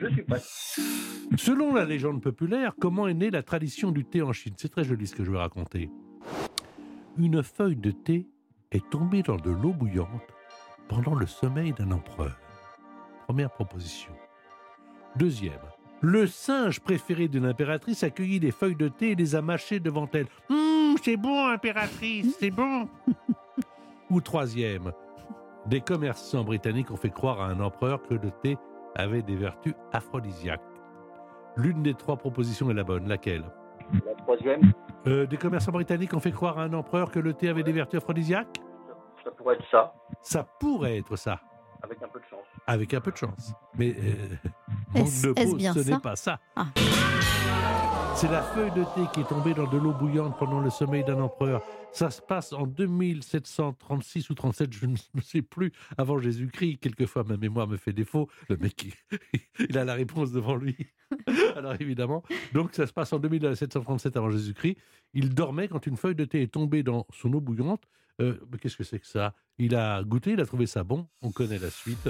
[0.00, 1.36] je.
[1.36, 4.54] Selon la légende populaire, comment est née la tradition du thé en Chine?
[4.56, 5.90] C'est très joli ce que je vais raconter.
[7.18, 8.26] Une feuille de thé
[8.72, 10.34] est tombée dans de l'eau bouillante
[10.88, 12.36] pendant le sommeil d'un empereur.
[13.26, 14.12] Première proposition.
[15.16, 15.60] Deuxième.
[16.00, 20.08] Le singe préféré d'une impératrice accueillit des feuilles de thé et les a mâchées devant
[20.14, 20.26] elle.
[20.48, 22.88] Hum, c'est bon, impératrice, c'est bon.
[24.10, 24.92] Ou troisième.
[25.66, 28.56] Des commerçants britanniques ont fait croire à un empereur que le thé
[28.94, 30.60] avait des vertus aphrodisiaques.
[31.56, 33.08] L'une des trois propositions est la bonne.
[33.08, 33.44] Laquelle?
[34.06, 34.72] La troisième,
[35.06, 37.72] Euh, Des commerçants britanniques ont fait croire à un empereur que le thé avait des
[37.72, 38.60] vertus aphrodisiaques?
[39.24, 41.40] Ça pourrait être ça, Ça pourrait être ça,
[41.82, 42.44] avec un peu de chance.
[42.66, 43.54] avec un peu de chance.
[43.78, 44.36] Mais euh,
[45.00, 46.38] Est-ce- bien ce n'est pas ça.
[46.54, 46.66] Ah.
[48.20, 51.02] C'est la feuille de thé qui est tombée dans de l'eau bouillante pendant le sommeil
[51.02, 51.62] d'un empereur.
[51.90, 56.80] Ça se passe en 2736 ou 37, je ne sais plus, avant Jésus-Christ.
[56.82, 58.28] Quelquefois, ma mémoire me fait défaut.
[58.50, 58.94] Le mec,
[59.58, 60.76] il, a la réponse devant lui.
[61.56, 64.76] Alors évidemment, donc ça se passe en 2737 avant Jésus-Christ.
[65.14, 67.84] Il dormait quand une feuille de thé est tombée dans son eau bouillante.
[68.20, 69.32] Euh, mais qu'est-ce que c'est que ça?
[69.58, 71.06] Il a goûté, il a trouvé ça bon.
[71.22, 72.08] On connaît la suite.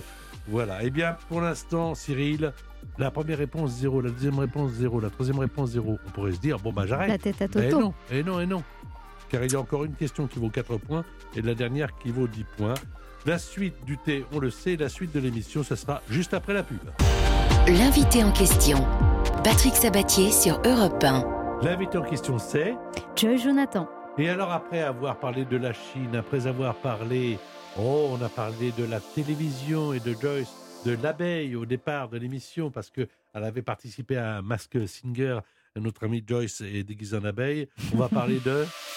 [0.49, 0.83] Voilà.
[0.83, 2.53] Eh bien, pour l'instant, Cyril,
[2.99, 5.99] la première réponse zéro, la deuxième réponse zéro, la troisième réponse zéro.
[6.07, 7.09] On pourrait se dire bon bah j'arrête.
[7.09, 7.81] La tête à Eh Toto.
[7.81, 8.62] non, et non, et non.
[9.29, 11.05] Car il y a encore une question qui vaut 4 points
[11.37, 12.75] et la dernière qui vaut 10 points.
[13.27, 16.55] La suite du thé, on le sait, la suite de l'émission, ça sera juste après
[16.55, 16.79] la pub.
[17.68, 18.79] L'invité en question.
[19.44, 21.61] Patrick Sabatier sur Europe 1.
[21.62, 22.75] L'invité en question, c'est.
[23.16, 23.88] Joy Jonathan.
[24.18, 27.38] Et alors, après avoir parlé de la Chine, après avoir parlé.
[27.79, 32.18] Oh, on a parlé de la télévision et de Joyce, de l'abeille au départ de
[32.18, 35.38] l'émission, parce qu'elle avait participé à un Mask Singer.
[35.77, 37.68] Notre amie Joyce est déguisée en abeille.
[37.94, 38.66] On va parler de.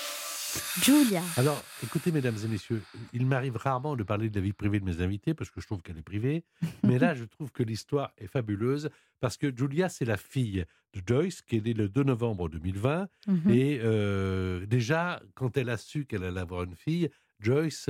[0.82, 1.22] Julia.
[1.38, 2.82] Alors, écoutez, mesdames et messieurs,
[3.14, 5.66] il m'arrive rarement de parler de la vie privée de mes invités parce que je
[5.66, 6.44] trouve qu'elle est privée.
[6.84, 8.90] Mais là, je trouve que l'histoire est fabuleuse
[9.20, 13.08] parce que Julia, c'est la fille de Joyce qui est née le 2 novembre 2020.
[13.28, 13.50] Mhm.
[13.50, 17.90] Et euh, déjà, quand elle a su qu'elle allait avoir une fille, Joyce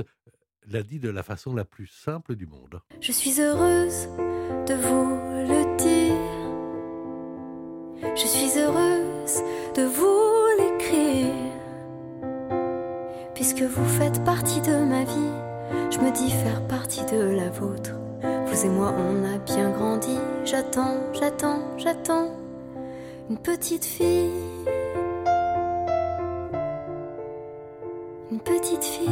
[0.66, 2.80] l'a dit de la façon la plus simple du monde.
[3.00, 4.08] Je suis heureuse
[4.66, 6.44] de vous le dire.
[8.16, 9.42] Je suis heureuse
[9.74, 10.03] de vous
[13.46, 15.30] Puisque vous faites partie de ma vie,
[15.90, 17.90] je me dis faire partie de la vôtre.
[18.46, 20.16] Vous et moi, on a bien grandi.
[20.46, 22.34] J'attends, j'attends, j'attends
[23.28, 24.30] une petite fille.
[28.32, 29.10] Une petite fille.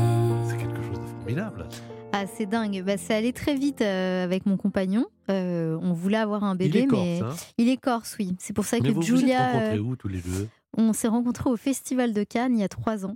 [0.49, 1.69] C'est quelque chose de formidable.
[2.15, 2.83] Ah, c'est dingue.
[2.87, 5.05] Bah, c'est allé très vite euh, avec mon compagnon.
[5.31, 7.35] Euh, on voulait avoir un Il bébé, est corse, mais hein?
[7.59, 8.35] il est corse, oui.
[8.39, 9.47] C'est pour ça Mais que vous vous êtes Julia.
[9.53, 10.49] rencontrés euh, où tous les deux?
[10.79, 13.15] on s'est rencontrés au Festival de Cannes il y a trois ans.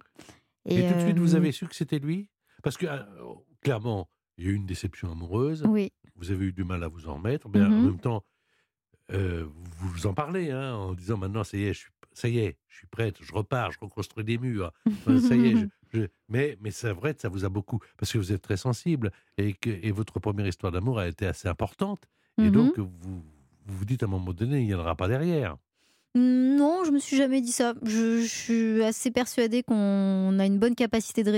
[0.67, 2.29] Et, tout de suite, vous avez su que c'était lui?
[2.63, 3.03] Parce que, euh,
[3.63, 5.65] clairement, il y a eu une déception amoureuse.
[5.67, 5.93] Oui.
[6.17, 7.49] Vous avez eu du mal à vous en remettre.
[7.49, 7.85] Mais en Mhm.
[7.87, 8.25] même temps,
[9.13, 9.47] euh,
[9.79, 12.39] vous vous en parlez hein, en disant maintenant, ça y est, je suis, ça y
[12.39, 14.73] est, je suis prête, je repars, je reconstruis des murs.
[14.87, 17.79] Enfin, ça y est, je- je- mais, mais c'est vrai que ça vous a beaucoup.
[17.99, 21.27] Parce que vous êtes très sensible et que et votre première histoire d'amour a été
[21.27, 22.09] assez importante.
[22.39, 22.51] Et Mhm.
[22.51, 23.23] donc, vous, vous
[23.69, 25.57] vous dites à un moment donné, il n'y en aura pas derrière.
[26.17, 27.75] Non, je me suis jamais dit ça.
[27.83, 31.31] Je, suis assez persuadée qu'on a une bonne capacité de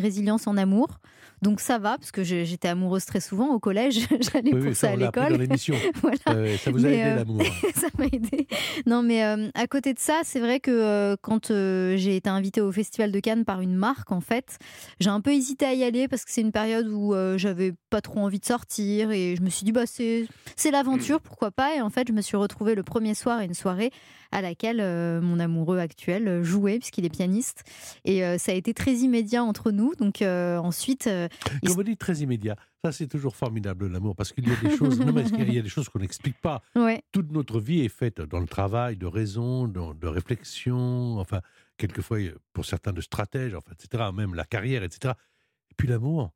[0.00, 0.98] résilience en amour.
[1.44, 4.06] Donc ça va, parce que j'étais amoureuse très souvent au collège.
[4.32, 5.32] J'allais Oui, pour oui, ça ça, à on l'école.
[5.32, 5.74] dans l'émission.
[6.00, 6.16] Voilà.
[6.30, 7.42] Euh, ça vous a Mais, aidé euh, l'amour.
[7.74, 8.46] ça m'a aidé.
[8.86, 12.72] Non, mais euh, à côté de ça, c'est vrai que quand j'ai été invitée au
[12.72, 14.56] Festival de Cannes par une marque, en fait,
[15.00, 18.00] j'ai un peu hésité à y aller parce que c'est une période où j'avais pas
[18.00, 20.26] trop envie de sortir et je me suis dit, bah, c'est
[20.72, 21.76] l'aventure, pourquoi pas.
[21.76, 23.90] Et en fait, je me suis retrouvée le premier soir à une soirée
[24.32, 24.78] à laquelle
[25.20, 27.64] mon amoureux actuel jouait, puisqu'il est pianiste.
[28.06, 29.92] Et ça a été très immédiat entre nous.
[29.98, 31.06] Donc ensuite.
[31.64, 32.56] Comme vous dites, très immédiat.
[32.84, 35.58] Ça, c'est toujours formidable, l'amour, parce qu'il y a des choses, non, mais il y
[35.58, 36.62] a des choses qu'on n'explique pas?
[36.74, 37.02] Ouais.
[37.12, 41.40] Toute notre vie est faite dans le travail, de raison, de, de réflexion, enfin,
[41.76, 42.18] quelquefois,
[42.52, 45.14] pour certains, de stratège, enfin, etc., même la carrière, etc.
[45.70, 46.32] Et puis l'amour,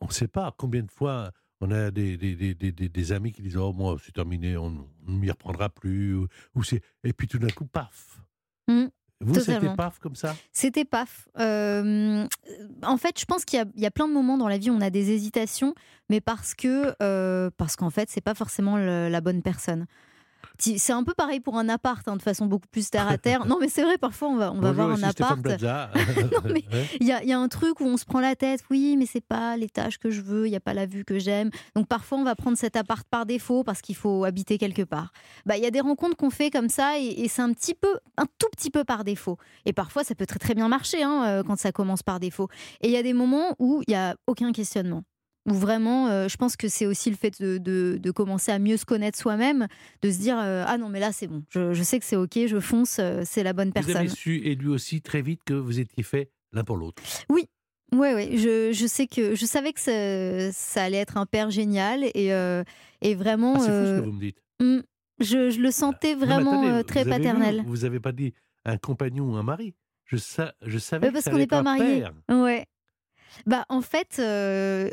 [0.00, 3.32] on ne sait pas combien de fois on a des, des, des, des, des- amis
[3.32, 6.14] qui disent Oh, moi, c'est terminé, on on ne m'y reprendra plus.
[6.14, 6.82] Ou, ou c'est...
[7.04, 8.20] Et puis tout d'un coup, paf
[8.68, 8.86] Mm,
[9.20, 10.36] Vous, c'était paf comme ça?
[10.52, 11.28] C'était paf.
[11.38, 12.26] Euh,
[12.82, 14.58] en fait, je pense qu'il y, a- il y a plein de moments dans la
[14.58, 15.74] vie où on a des hésitations,
[16.10, 19.86] mais parce que euh, parce qu'en fait, c'est pas forcément le- la bonne personne.
[20.58, 23.46] C'est un peu pareil pour un appart, hein, de façon beaucoup plus terre à terre.
[23.46, 25.38] Non, mais c'est vrai, parfois on va, on va voir un appart.
[27.00, 29.24] Il y y a un truc où on se prend la tête, oui, mais c'est
[29.24, 31.50] pas l'étage que je veux, il n'y a pas la vue que j'aime.
[31.74, 35.12] Donc parfois, on va prendre cet appart par défaut parce qu'il faut habiter quelque part.
[35.44, 37.74] Bah, Il y a des rencontres qu'on fait comme ça et, et c'est un petit
[37.74, 39.38] peu, un tout petit peu par défaut.
[39.64, 42.48] Et parfois, ça peut très très bien marcher hein, euh, quand ça commence par défaut.
[42.80, 45.02] Et il y a des moments où il n'y a aucun questionnement.
[45.46, 48.58] Où vraiment, euh, je pense que c'est aussi le fait de, de- de commencer à
[48.58, 49.68] mieux se connaître soi-même,
[50.02, 52.16] de se dire euh, Ah non, mais là c'est bon, je, je sais que c'est
[52.16, 53.96] OK, je fonce, euh, c'est la bonne Vous personne.
[53.96, 57.02] avez su, et lui aussi, très vite que vous étiez fait l'un pour l'autre.
[57.30, 57.46] Oui,
[57.92, 58.36] ouais, ouais.
[58.36, 62.32] Je, je sais que je savais que ça, ça allait être un père génial et,
[63.02, 63.54] et vraiment.
[63.56, 64.42] Ah, c'est fou ce que vous me dites.
[64.60, 64.82] hum,
[65.20, 67.62] je, je le sentais Non, vraiment attendez, très vous avez vu, paternel.
[67.66, 68.34] vous n'avez pas dit
[68.64, 69.74] un compagnon ou un mari.
[70.06, 72.04] Je, sa- je savais Ouais, que parce qu'on n'est pas mariés.
[72.28, 72.64] Ouais.
[73.44, 74.90] Bah, en fait, euh,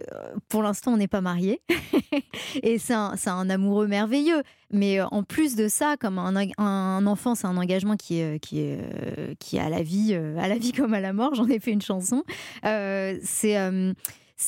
[0.50, 1.62] pour l'instant, on n'est pas mariés.
[2.64, 4.44] et c'est un, un amoureux merveilleux.
[4.72, 8.40] Mais euh, en plus de ça, comme un, un enfant, c'est un engagement qui est,
[8.40, 11.36] qui est, euh, qui est à, la vie, à la vie comme à la mort.
[11.36, 12.24] J'en ai fait une chanson.
[12.64, 13.58] C'est.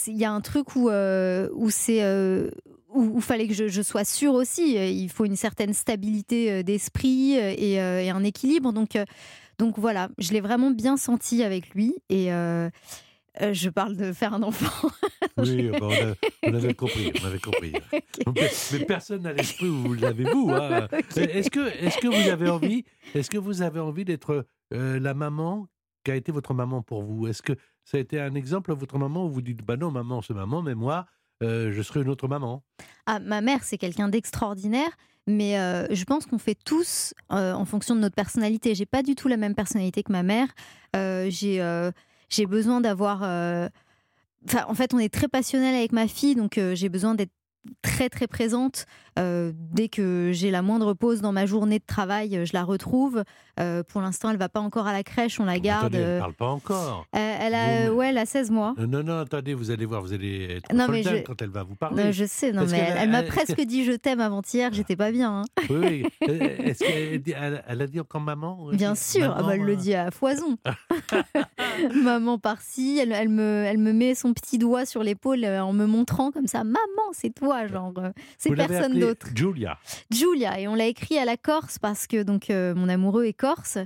[0.08, 2.04] Il y a un truc où, euh, où c'est.
[2.94, 4.76] où fallait que je, sois sûre aussi.
[4.76, 8.74] Il faut une certaine stabilité d'esprit et, et un équilibre.
[8.74, 8.98] Donc,
[9.58, 11.96] donc voilà, je l'ai vraiment bien senti avec lui.
[12.10, 12.30] Et
[13.42, 14.90] euh, euh, je parle de faire un enfant.
[15.38, 16.16] Oui, bah, on, a-
[16.50, 17.74] on avait compris, on avait compris.
[18.36, 20.50] Mais, mais personne n'a l'esprit où vous l'avez vous.
[20.50, 20.88] hein.
[20.92, 21.18] Ok.
[21.18, 25.14] Est-ce que, est-ce que vous avez envie, est-ce que vous avez envie d'être euh, la
[25.14, 25.68] maman
[26.06, 27.28] qui a été votre maman pour vous?
[27.28, 30.22] Est-ce que ça a été un exemple votre maman où vous dites bah non maman
[30.22, 31.06] c'est maman mais moi
[31.44, 32.64] euh, je serai une autre maman?
[33.06, 34.90] Ah, ma mère, c'est quelqu'un d'extraordinaire.
[35.28, 38.74] Mais euh, je pense qu'on fait tous euh, en fonction de notre personnalité.
[38.76, 40.48] J'ai pas du tout la même personnalité que ma mère.
[40.96, 41.92] Euh, j'ai euh,
[42.36, 43.24] j'ai besoin d'avoir.
[43.24, 43.68] euh,
[44.68, 47.32] en fait, on est très passionnel avec ma fille, donc euh, j'ai besoin d'être
[47.82, 48.86] très très présente.
[49.18, 52.64] Euh, dès que j'ai la moindre pause dans ma journée de travail, euh, je la
[52.64, 53.24] retrouve.
[53.60, 55.86] Euh, pour l'instant, elle va pas encore à la crèche, on la garde.
[55.96, 57.06] Attendez, elle ne parle pas encore.
[57.16, 58.74] euh, elle a, Vous- ouais, elle a 16 mois.
[58.78, 61.64] Non non attendez vous allez voir vous allez être Non, mais je- quand elle va
[61.64, 62.04] vous parler.
[62.04, 64.96] Non, je sais, non, Parce mais elle, elle m'a presque dit je t'aime avant-hier, j'étais
[64.98, 65.42] pas bien.
[65.42, 65.64] hein.
[65.70, 66.06] Oui, oui.
[66.28, 70.12] Est-ce qu'elle elle, a dit encore maman Bien sûr, ah bah, elle le dit à
[70.12, 70.58] foison.
[72.04, 75.86] Maman par-ci, elle, elle me, elle me met son petit doigt sur l'épaule en me
[75.86, 76.80] montrant comme ça, maman,
[77.14, 77.94] c'est toi, genre,
[78.38, 79.00] c'est personne
[79.36, 79.78] Julia.
[80.12, 83.34] Julia, et on l'a écrit à la Corse parce que donc euh, mon amoureux est
[83.34, 83.78] corse,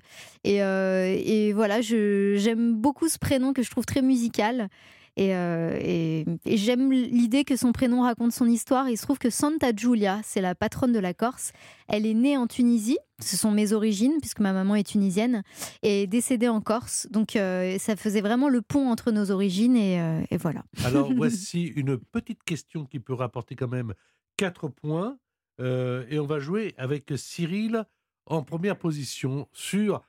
[0.43, 4.69] et, euh, et voilà, j'aime beaucoup ce prénom que je trouve très musical.
[5.17, 8.87] Et, euh, et- et j'aime l'idée que son prénom raconte son histoire.
[8.87, 11.51] Il se trouve que Santa Giulia, c'est la patronne de la Corse.
[11.89, 15.43] Elle est née en Tunisie, ce sont mes origines, puisque ma maman est tunisienne,
[15.83, 17.05] et est décédée en Corse.
[17.11, 20.63] Donc euh, ça faisait vraiment le pont entre nos origines, et, euh, et voilà.
[20.85, 23.93] Alors voici une petite question qui peut rapporter quand même
[24.39, 25.17] 4 points.
[25.59, 27.83] Euh, et on va jouer avec Cyril
[28.25, 30.01] en première position sur...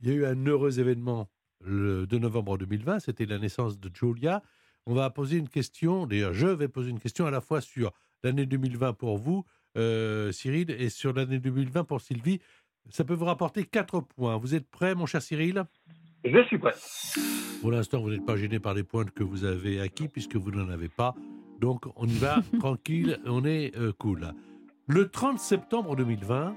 [0.00, 1.30] Il y a eu un heureux événement
[1.64, 4.42] le 2 novembre 2020, c'était la naissance de Julia.
[4.86, 7.92] On va poser une question, d'ailleurs je vais poser une question à la fois sur
[8.24, 9.44] l'année 2020 pour vous,
[9.78, 12.40] euh, Cyril, et sur l'année 2020 pour Sylvie.
[12.90, 14.36] Ça peut vous rapporter 4 points.
[14.36, 15.64] Vous êtes prêt, mon cher Cyril?
[16.24, 16.74] Je suis prêt.
[17.60, 20.50] Pour l'instant, vous n'êtes pas gêné par les points que vous avez acquis puisque vous
[20.50, 21.14] n'en avez pas.
[21.60, 24.32] Donc, on y va tranquille, on est euh, cool.
[24.86, 26.54] Le 30 septembre 2020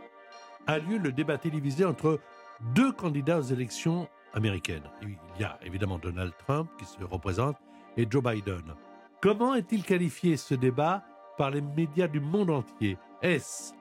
[0.67, 2.19] a lieu le débat télévisé entre
[2.75, 4.83] deux candidats aux élections américaines.
[5.01, 7.55] Il y a évidemment Donald Trump qui se représente
[7.97, 8.75] et Joe Biden.
[9.21, 11.03] Comment est-il qualifié ce débat
[11.37, 12.97] par les médias du monde entier?
[13.21, 13.73] Est-ce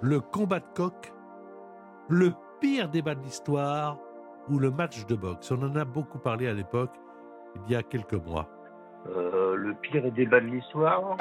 [0.00, 1.12] le combat de coq,
[2.08, 3.98] le pire débat de l'histoire
[4.48, 5.50] ou le match de boxe?
[5.52, 6.94] On en a beaucoup parlé à l'époque,
[7.54, 8.48] il y a quelques mois.
[9.08, 11.16] Euh, le pire débat de l'histoire.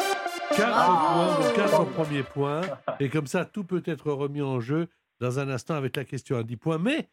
[0.56, 2.62] Quatre Ah points, donc quatre premiers points.
[3.00, 4.88] Et comme ça, tout peut être remis en jeu
[5.20, 6.78] dans un instant avec la question à 10 points.
[6.78, 7.10] Mais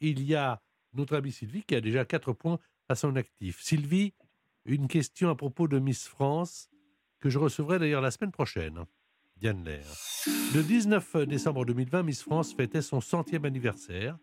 [0.00, 0.60] il y a
[0.94, 2.58] notre amie Sylvie qui a déjà 4 points
[2.88, 3.60] à son actif.
[3.60, 4.14] Sylvie,
[4.64, 6.70] une question à propos de Miss France
[7.20, 8.84] que je recevrai d'ailleurs la semaine prochaine.
[9.36, 9.84] Diane Lair.
[10.54, 14.16] Le 19 décembre 2020, Miss France fêtait son centième anniversaire.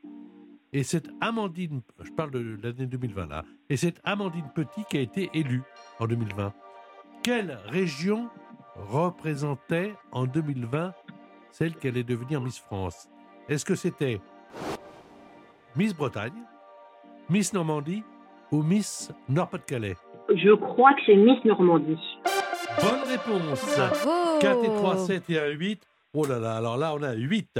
[0.76, 5.01] Et c'est Amandine, je parle de l'année 2020 là, et c'est Amandine Petit qui a
[5.01, 5.61] été élue
[5.99, 6.51] en 2020.
[7.21, 8.28] Quelle région
[8.76, 10.95] représentait en 2020
[11.51, 13.07] celle qu'elle est devenue Miss France?
[13.47, 14.19] Est-ce que c'était
[15.76, 16.41] Miss Bretagne,
[17.30, 18.03] Miss Normandie
[18.51, 19.95] ou Miss Nord-Pas-de-Calais?
[20.30, 21.99] Je crois que c'est Miss Normandie.
[22.82, 25.84] Bonne réponse Bravo 4 et 3, 7 et 1, 8.
[26.15, 27.59] Oh là là, alors là, on a 8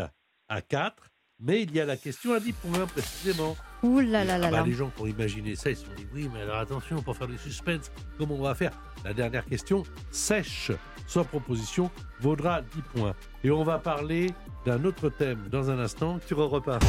[0.50, 1.13] à 4.
[1.40, 3.56] Mais il y a la question à 10 points, précisément.
[3.84, 4.64] Ouh là là là Ah bah, là.
[4.64, 7.18] les gens qui ont imaginé ça, ils se sont dit oui, mais alors attention, pour
[7.18, 8.72] faire du suspense, comment on va faire?
[9.04, 10.72] La dernière question, sèche,
[11.06, 13.14] sans proposition, vaudra 10 points.
[13.44, 14.32] Et on va parler
[14.66, 16.80] d'un autre thème dans un instant sur Europe 1.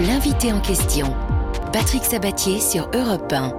[0.00, 1.12] L'invité en question,
[1.72, 3.52] Patrick Sabatier sur Europe 1.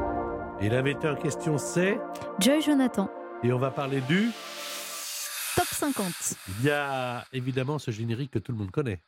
[0.62, 1.98] Et l'invité en question, c'est
[2.40, 3.10] Joy Jonathan,
[3.44, 4.30] Et on va parler du.
[5.58, 6.06] top 50.
[6.60, 9.02] Il y a évidemment ce générique que tout le monde connaît.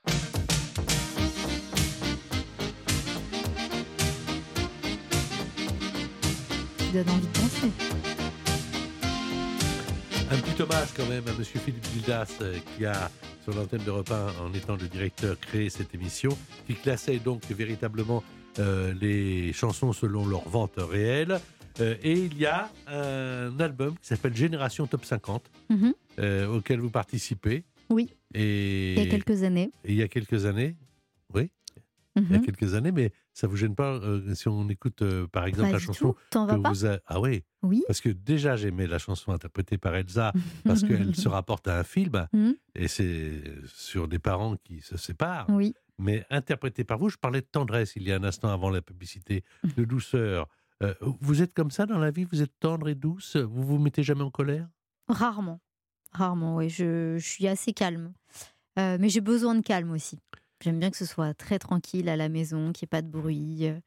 [6.94, 7.72] Donne envie de danser.
[10.32, 13.10] Un petit hommage quand même à Monsieur Philippe Gildas euh, qui a,
[13.44, 16.36] sur l'antenne d'Europe 1, en étant le directeur, créé cette émission,
[16.66, 18.24] qui classait donc véritablement
[18.60, 21.40] euh, les chansons selon leur vente réelle.
[21.80, 25.94] Euh, et il y a un album qui s'appelle Génération Top 50, Mhm.
[26.56, 27.64] auquel vous participez.
[27.90, 28.10] Oui.
[28.36, 29.72] Et Il y a quelques années.
[29.84, 30.76] et il y a quelques années.
[31.34, 31.50] Oui,
[32.16, 32.46] il y a Mhm.
[32.46, 35.74] quelques années, mais ça vous gêne pas euh, si on écoute euh, par exemple Pas
[35.74, 37.00] la chanson que vous a...
[37.08, 37.84] Ah oui, Oui.
[37.88, 40.32] parce que déjà j'aimais la chanson interprétée par Elsa
[40.66, 42.56] parce qu'elle se rapporte à un film Mhm.
[42.76, 45.48] et c'est sur des parents qui se séparent.
[45.50, 45.74] Oui.
[46.00, 48.82] Mais interprétée par vous, je parlais de tendresse il y a un instant avant la
[48.82, 49.72] publicité, Mhm.
[49.78, 50.48] de douceur.
[50.82, 53.78] Euh, vous êtes comme ça dans la vie Vous êtes tendre et douce Vous vous
[53.80, 54.68] mettez jamais en colère?
[55.08, 55.60] Rarement.
[56.12, 56.70] Rarement, oui.
[56.70, 58.14] Je, je suis assez calme.
[58.78, 60.20] Mais j'ai besoin de calme aussi.
[60.64, 63.10] J'aime bien que ce soit très tranquille à la maison, qu'il n'y ait pas de
[63.10, 63.68] bruit.
[63.68, 63.80] Euh,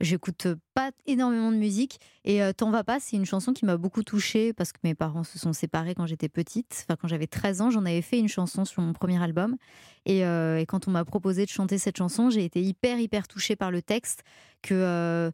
[0.00, 2.00] J'écoute pas énormément de musique.
[2.24, 5.24] Et T'en vas pas, c'est une chanson qui m'a beaucoup touchée parce que mes parents
[5.24, 6.84] se sont séparés quand j'étais petite.
[6.84, 9.56] Enfin, quand j'avais 13 ans, j'en avais fait une chanson sur mon premier album.
[10.04, 10.20] Et,
[10.68, 13.80] quand on m'a proposé de chanter cette chanson, j'ai été hyper, hyper touchée par le
[13.80, 14.22] texte
[14.60, 15.32] que.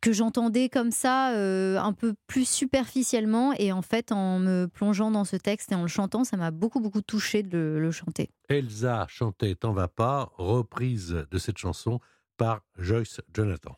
[0.00, 3.52] Que j'entendais comme ça, euh, un peu plus superficiellement.
[3.58, 6.50] Et en fait, en me plongeant dans ce texte et en le chantant, ça m'a
[6.50, 8.30] beaucoup, beaucoup touché de le, le chanter.
[8.48, 12.00] Elsa chantait T'en vas pas, reprise de cette chanson
[12.36, 13.76] par Joyce Jonathan.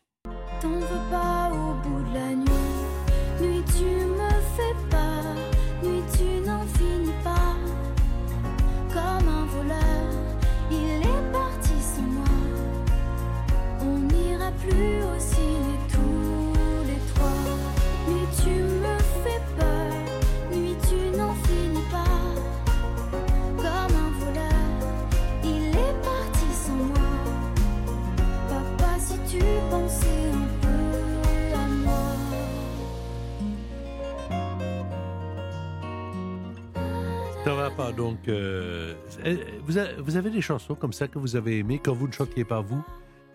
[37.95, 38.27] Donc.
[38.27, 38.93] euh,
[39.25, 42.45] euh, vous, avez des chansons comme ça que vous avez aimées quand vous ne chantiez
[42.45, 42.83] pas vous?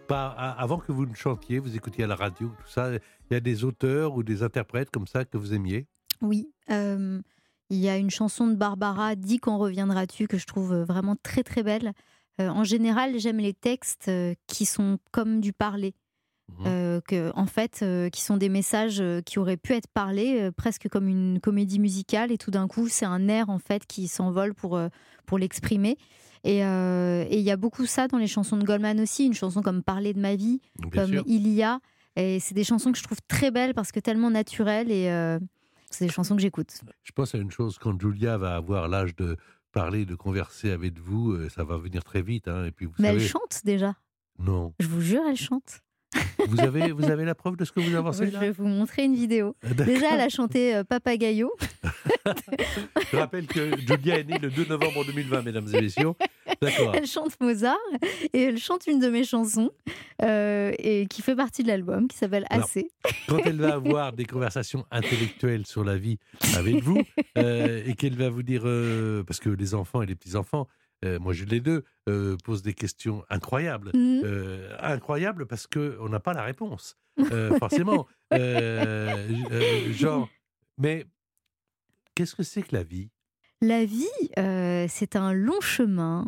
[0.08, 2.92] Avant que vous ne chantiez, vous écoutiez à la radio, tout ça.
[2.92, 5.86] Il y a des auteurs ou des interprètes comme ça que vous aimiez?
[6.20, 7.20] Oui, euh,
[7.70, 11.42] il y a une chanson de Barbara, Dis quand reviendras-tu, que je trouve vraiment très
[11.42, 11.94] très belle.
[12.40, 15.94] Euh, en général, j'aime les textes euh, qui sont comme du parler.
[16.48, 16.66] Mhm.
[16.66, 20.50] Euh, que, en fait, euh, qui sont des messages euh, qui auraient pu être parlés,
[20.56, 24.08] presque comme une comédie musicale, et tout d'un coup, c'est un air en fait qui
[24.08, 24.78] s'envole pour,
[25.26, 25.96] pour l'exprimer.
[26.44, 29.82] Et il y a beaucoup ça dans les chansons de Goldman aussi, une chanson comme
[29.82, 31.24] Parler de ma vie, Bien comme sûr.
[31.26, 31.80] Il y a.
[32.16, 35.06] Et c'est des chansons que je trouve très belles parce que tellement naturelles et
[35.90, 36.80] c'est des chansons que j'écoute.
[37.02, 39.36] Je pense à une chose, quand Julia va avoir l'âge de
[39.72, 42.48] parler, de converser avec vous, ça va venir très vite.
[42.48, 43.94] hein, et puis vous Mais elle chante déjà.
[44.38, 44.74] Non.
[44.80, 45.83] Je vous jure, elle chante.
[46.48, 48.66] Vous avez, vous avez la preuve de ce que vous avancez Je là vais vous
[48.66, 49.56] montrer une vidéo.
[49.62, 49.86] D'accord.
[49.86, 51.52] Déjà, elle a chanté euh, Papagayo.
[53.12, 56.12] Je rappelle que Julia est née le 2 novembre 2020, mesdames et messieurs.
[56.60, 57.76] Elle chante Mozart
[58.32, 59.70] et elle chante une de mes chansons
[60.22, 62.90] euh, et qui fait partie de l'album qui s'appelle Alors, Assez.
[63.28, 66.18] quand elle va avoir des conversations intellectuelles sur la vie
[66.56, 67.00] avec vous
[67.38, 70.66] euh, et qu'elle va vous dire, euh, parce que les enfants et les petits-enfants,
[71.04, 73.90] euh, moi j'ai les deux, euh, posent des questions incroyables.
[73.94, 74.22] Mhm.
[74.24, 76.96] Euh, incroyables parce qu'on n'a pas la réponse,
[77.32, 78.06] euh, forcément.
[78.30, 80.28] Genre,
[80.78, 81.06] mais
[82.14, 83.10] qu'est-ce que c'est que la vie?
[83.60, 84.06] La vie,
[84.88, 86.26] c'est un long chemin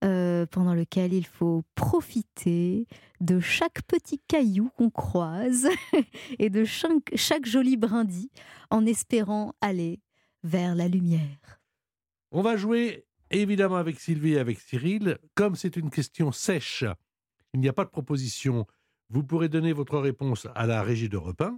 [0.00, 2.86] pendant lequel il faut profiter
[3.20, 5.66] de chaque petit caillou qu'on croise
[6.38, 8.30] et de chaque, chaque joli brindis
[8.70, 10.00] en espérant aller
[10.42, 11.62] vers la lumière.
[12.32, 13.06] On va jouer
[13.42, 15.18] évidemment avec Sylvie et avec Cyril.
[15.34, 16.84] Comme c'est une question sèche,
[17.52, 18.66] il n'y a pas de proposition.
[19.10, 21.52] Vous pourrez donner votre réponse à la régie de repas,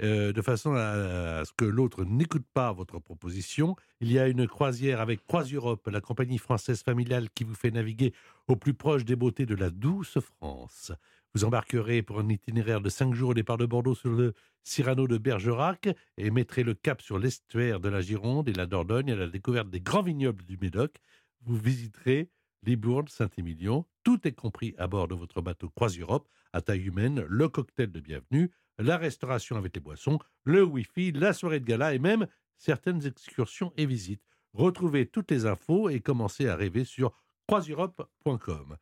[0.00, 3.76] de façon à, à ce que l'autre n'écoute pas votre proposition.
[4.00, 8.12] Il y a une croisière avec CroisEurope, la compagnie française familiale qui vous fait naviguer
[8.48, 10.92] au plus proche des beautés de la douce France.
[11.34, 15.06] Vous embarquerez pour un itinéraire de cinq jours au départ de Bordeaux sur le Cyrano
[15.06, 19.16] de Bergerac et mettrez le cap sur l'estuaire de la Gironde et la Dordogne à
[19.16, 20.96] la découverte des grands vignobles du Médoc.
[21.42, 22.30] Vous visiterez
[22.64, 27.48] Libourne, Saint-Émilion Tout est compris à bord de votre bateau Croise-Europe à taille humaine, le
[27.48, 32.00] cocktail de bienvenue, la restauration avec les boissons, le Wi-Fi, la soirée de gala et
[32.00, 32.26] même
[32.56, 34.24] certaines excursions et visites.
[34.52, 37.12] Retrouvez toutes les infos et commencez à rêver sur
[37.46, 38.76] croiseeurope.com.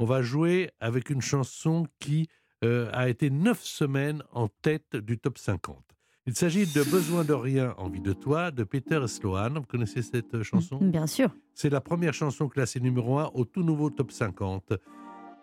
[0.00, 2.28] On va jouer avec une chanson qui
[2.64, 5.84] euh, a été neuf semaines en tête du top 50.
[6.26, 9.54] Il s'agit de Besoin de rien, envie de toi, de Peter Sloan.
[9.54, 10.78] Vous connaissez cette chanson?
[10.80, 11.30] Bien sûr.
[11.52, 14.72] C'est la première chanson classée numéro 1 au tout nouveau top 50.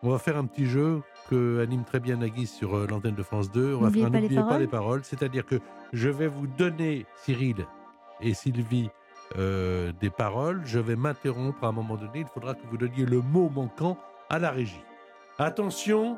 [0.03, 3.21] On va faire un petit jeu que anime très bien Nagui sur euh, l'antenne de
[3.23, 3.75] France 2.
[3.75, 4.61] On va faire un pas les N'oubliez pas paroles.
[4.61, 5.01] les paroles.
[5.03, 5.59] C'est-à-dire que
[5.93, 7.67] je vais vous donner, Cyril
[8.19, 8.89] et Sylvie,
[9.37, 10.61] euh, des paroles.
[10.65, 12.21] Je vais m'interrompre à un moment donné.
[12.21, 13.97] Il faudra que vous donniez le mot manquant
[14.31, 14.83] à la régie.
[15.37, 16.17] Attention,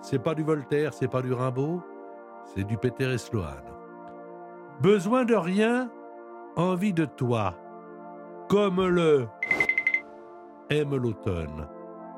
[0.00, 1.82] c'est pas du Voltaire, c'est pas du Rimbaud,
[2.46, 3.62] c'est du Peter et Sloan.
[4.80, 5.90] Besoin de rien,
[6.56, 7.54] envie de toi,
[8.48, 9.28] comme le
[10.70, 11.68] aime l'automne.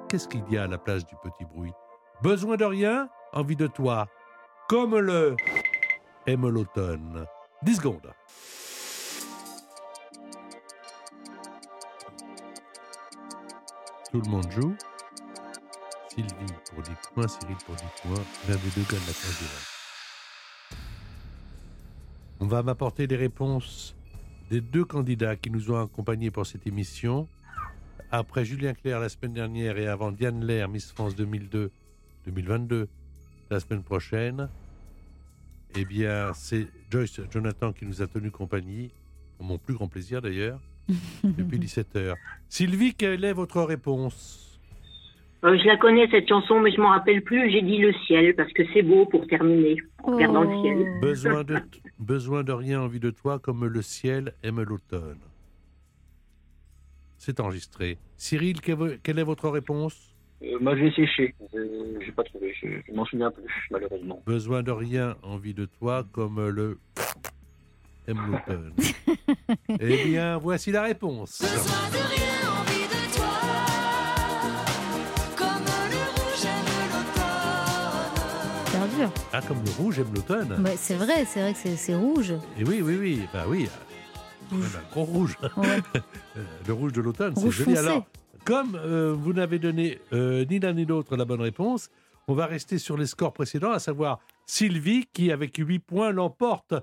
[0.08, 1.72] Qu'est-ce qu'il y a à la place du petit bruit?
[2.22, 4.06] Besoin de rien, envie de toi,
[4.68, 5.34] comme le
[6.28, 7.26] aime l'automne.
[7.62, 8.12] 10 secondes.
[14.12, 14.76] Tout le monde joue.
[16.14, 18.24] Sylvie pour 10 points, Cyril pour 10 points.
[18.48, 19.66] L'un des deux gagne la place
[22.38, 23.96] On va m'apporter les réponses
[24.48, 27.26] des deux candidats qui nous ont accompagnés pour cette émission.
[28.12, 32.86] Après Julien Clerc la semaine dernière et avant Diane Lair, Miss France 2002-2022,
[33.50, 34.48] la semaine prochaine,
[35.74, 38.92] eh bien, c'est Joyce Jonathan qui nous a tenu compagnie,
[39.36, 40.60] pour mon plus grand plaisir d'ailleurs,
[41.24, 42.14] depuis 17h.
[42.48, 44.53] Sylvie, quelle est votre réponse?
[45.44, 47.50] Euh, je la connais cette chanson, mais je m'en rappelle plus.
[47.50, 49.76] J'ai dit le ciel parce que c'est beau pour terminer.
[50.02, 50.98] En regardant le ciel.
[51.02, 51.56] besoin de,
[51.98, 55.20] besoin de rien, envie de toi, comme le ciel aime l'automne.
[57.18, 57.98] C'est enregistré.
[58.16, 60.14] Cyril, quelle est votre réponse?
[60.42, 61.34] Euh, moi, j'ai séché.
[61.54, 62.54] Euh, j'ai pas trouvé.
[62.62, 64.22] Je, je m'en souviens plus, malheureusement.
[64.26, 66.78] Besoin de rien, envie de toi, comme le
[68.06, 68.72] aime l'automne.
[69.80, 71.42] eh bien, voici la réponse.
[71.42, 72.63] Super
[79.32, 82.32] Ah, comme le rouge aime l'automne Ouais, c'est vrai, c'est vrai que c'est- c'est rouge.
[82.58, 83.68] Et oui, oui, oui, bah oui.
[84.52, 85.36] Même un gros rouge.
[85.56, 85.80] Ouais.
[86.36, 87.76] Euh, le rouge de l'automne, c'est joli.
[87.76, 87.78] foncé.
[87.78, 88.04] Alors,
[88.44, 91.90] comme euh, vous n'avez donné euh, ni l'un ni l'autre la bonne réponse,
[92.26, 96.74] on va rester sur les scores précédents, à savoir Sylvie qui, avec 8 points, l'emporte.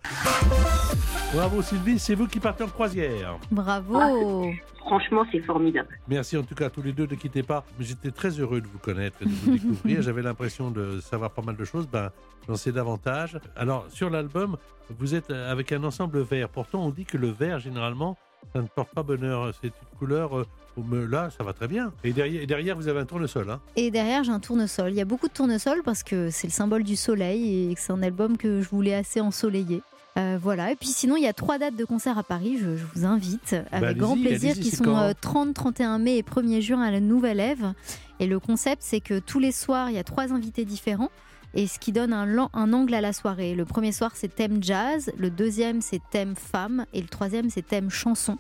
[1.34, 3.38] Bravo Sylvie, c'est vous qui partez en croisière.
[3.52, 4.52] Bravo.
[4.80, 5.88] Franchement, c'est formidable.
[6.08, 7.64] Merci en tout cas à tous les deux, ne quittez pas.
[7.80, 10.02] J'étais très heureux de vous connaître et de vous découvrir.
[10.02, 11.88] J'avais l'impression de savoir pas mal de choses.
[11.88, 12.12] Ben,
[12.48, 13.40] j'en sais davantage.
[13.56, 14.58] Alors, sur l'album,
[14.90, 16.50] vous êtes avec un ensemble vert.
[16.50, 18.18] Pourtant, on dit que le vert, généralement,
[18.54, 19.54] ça ne porte pas bonheur.
[19.62, 20.46] C'est une couleur.
[20.78, 21.94] Euh, mais là, ça va très bien.
[22.04, 23.50] Et derrière, et derrière vous avez un tournesol.
[23.50, 23.60] Hein.
[23.76, 24.92] Et derrière, j'ai un tournesol.
[24.92, 27.82] Il y a beaucoup de tournesols parce que c'est le symbole du soleil et que
[27.82, 29.82] c'est un album que je voulais assez ensoleillé.
[30.18, 32.76] Euh, voilà, et puis sinon il y a trois dates de concert à Paris, je,
[32.76, 36.22] je vous invite avec allez-y, grand plaisir, qui sont quand euh, 30, 31 mai et
[36.22, 37.72] 1er juin à la Nouvelle Ève.
[38.20, 41.12] Et le concept c'est que tous les soirs il y a trois invités différents
[41.54, 43.56] et ce qui donne un, un angle à la soirée.
[43.56, 47.66] Le premier soir c'est thème jazz, le deuxième c'est thème femme et le troisième c'est
[47.66, 48.38] thème chanson.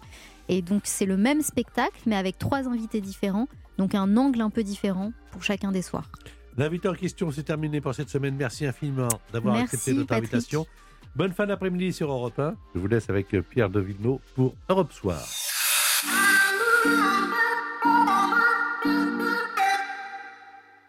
[0.51, 3.47] Et donc c'est le même spectacle, mais avec trois invités différents,
[3.77, 6.11] donc un angle un peu différent pour chacun des soirs.
[6.57, 8.35] L'invité en question, c'est terminé pour cette semaine.
[8.35, 10.67] Merci infiniment d'avoir accepté notre invitation.
[11.15, 12.55] Bonne fin d'après-midi sur Europe 1.
[12.75, 13.81] Je vous laisse avec euh, Pierre de
[14.35, 15.21] pour Europe Soir.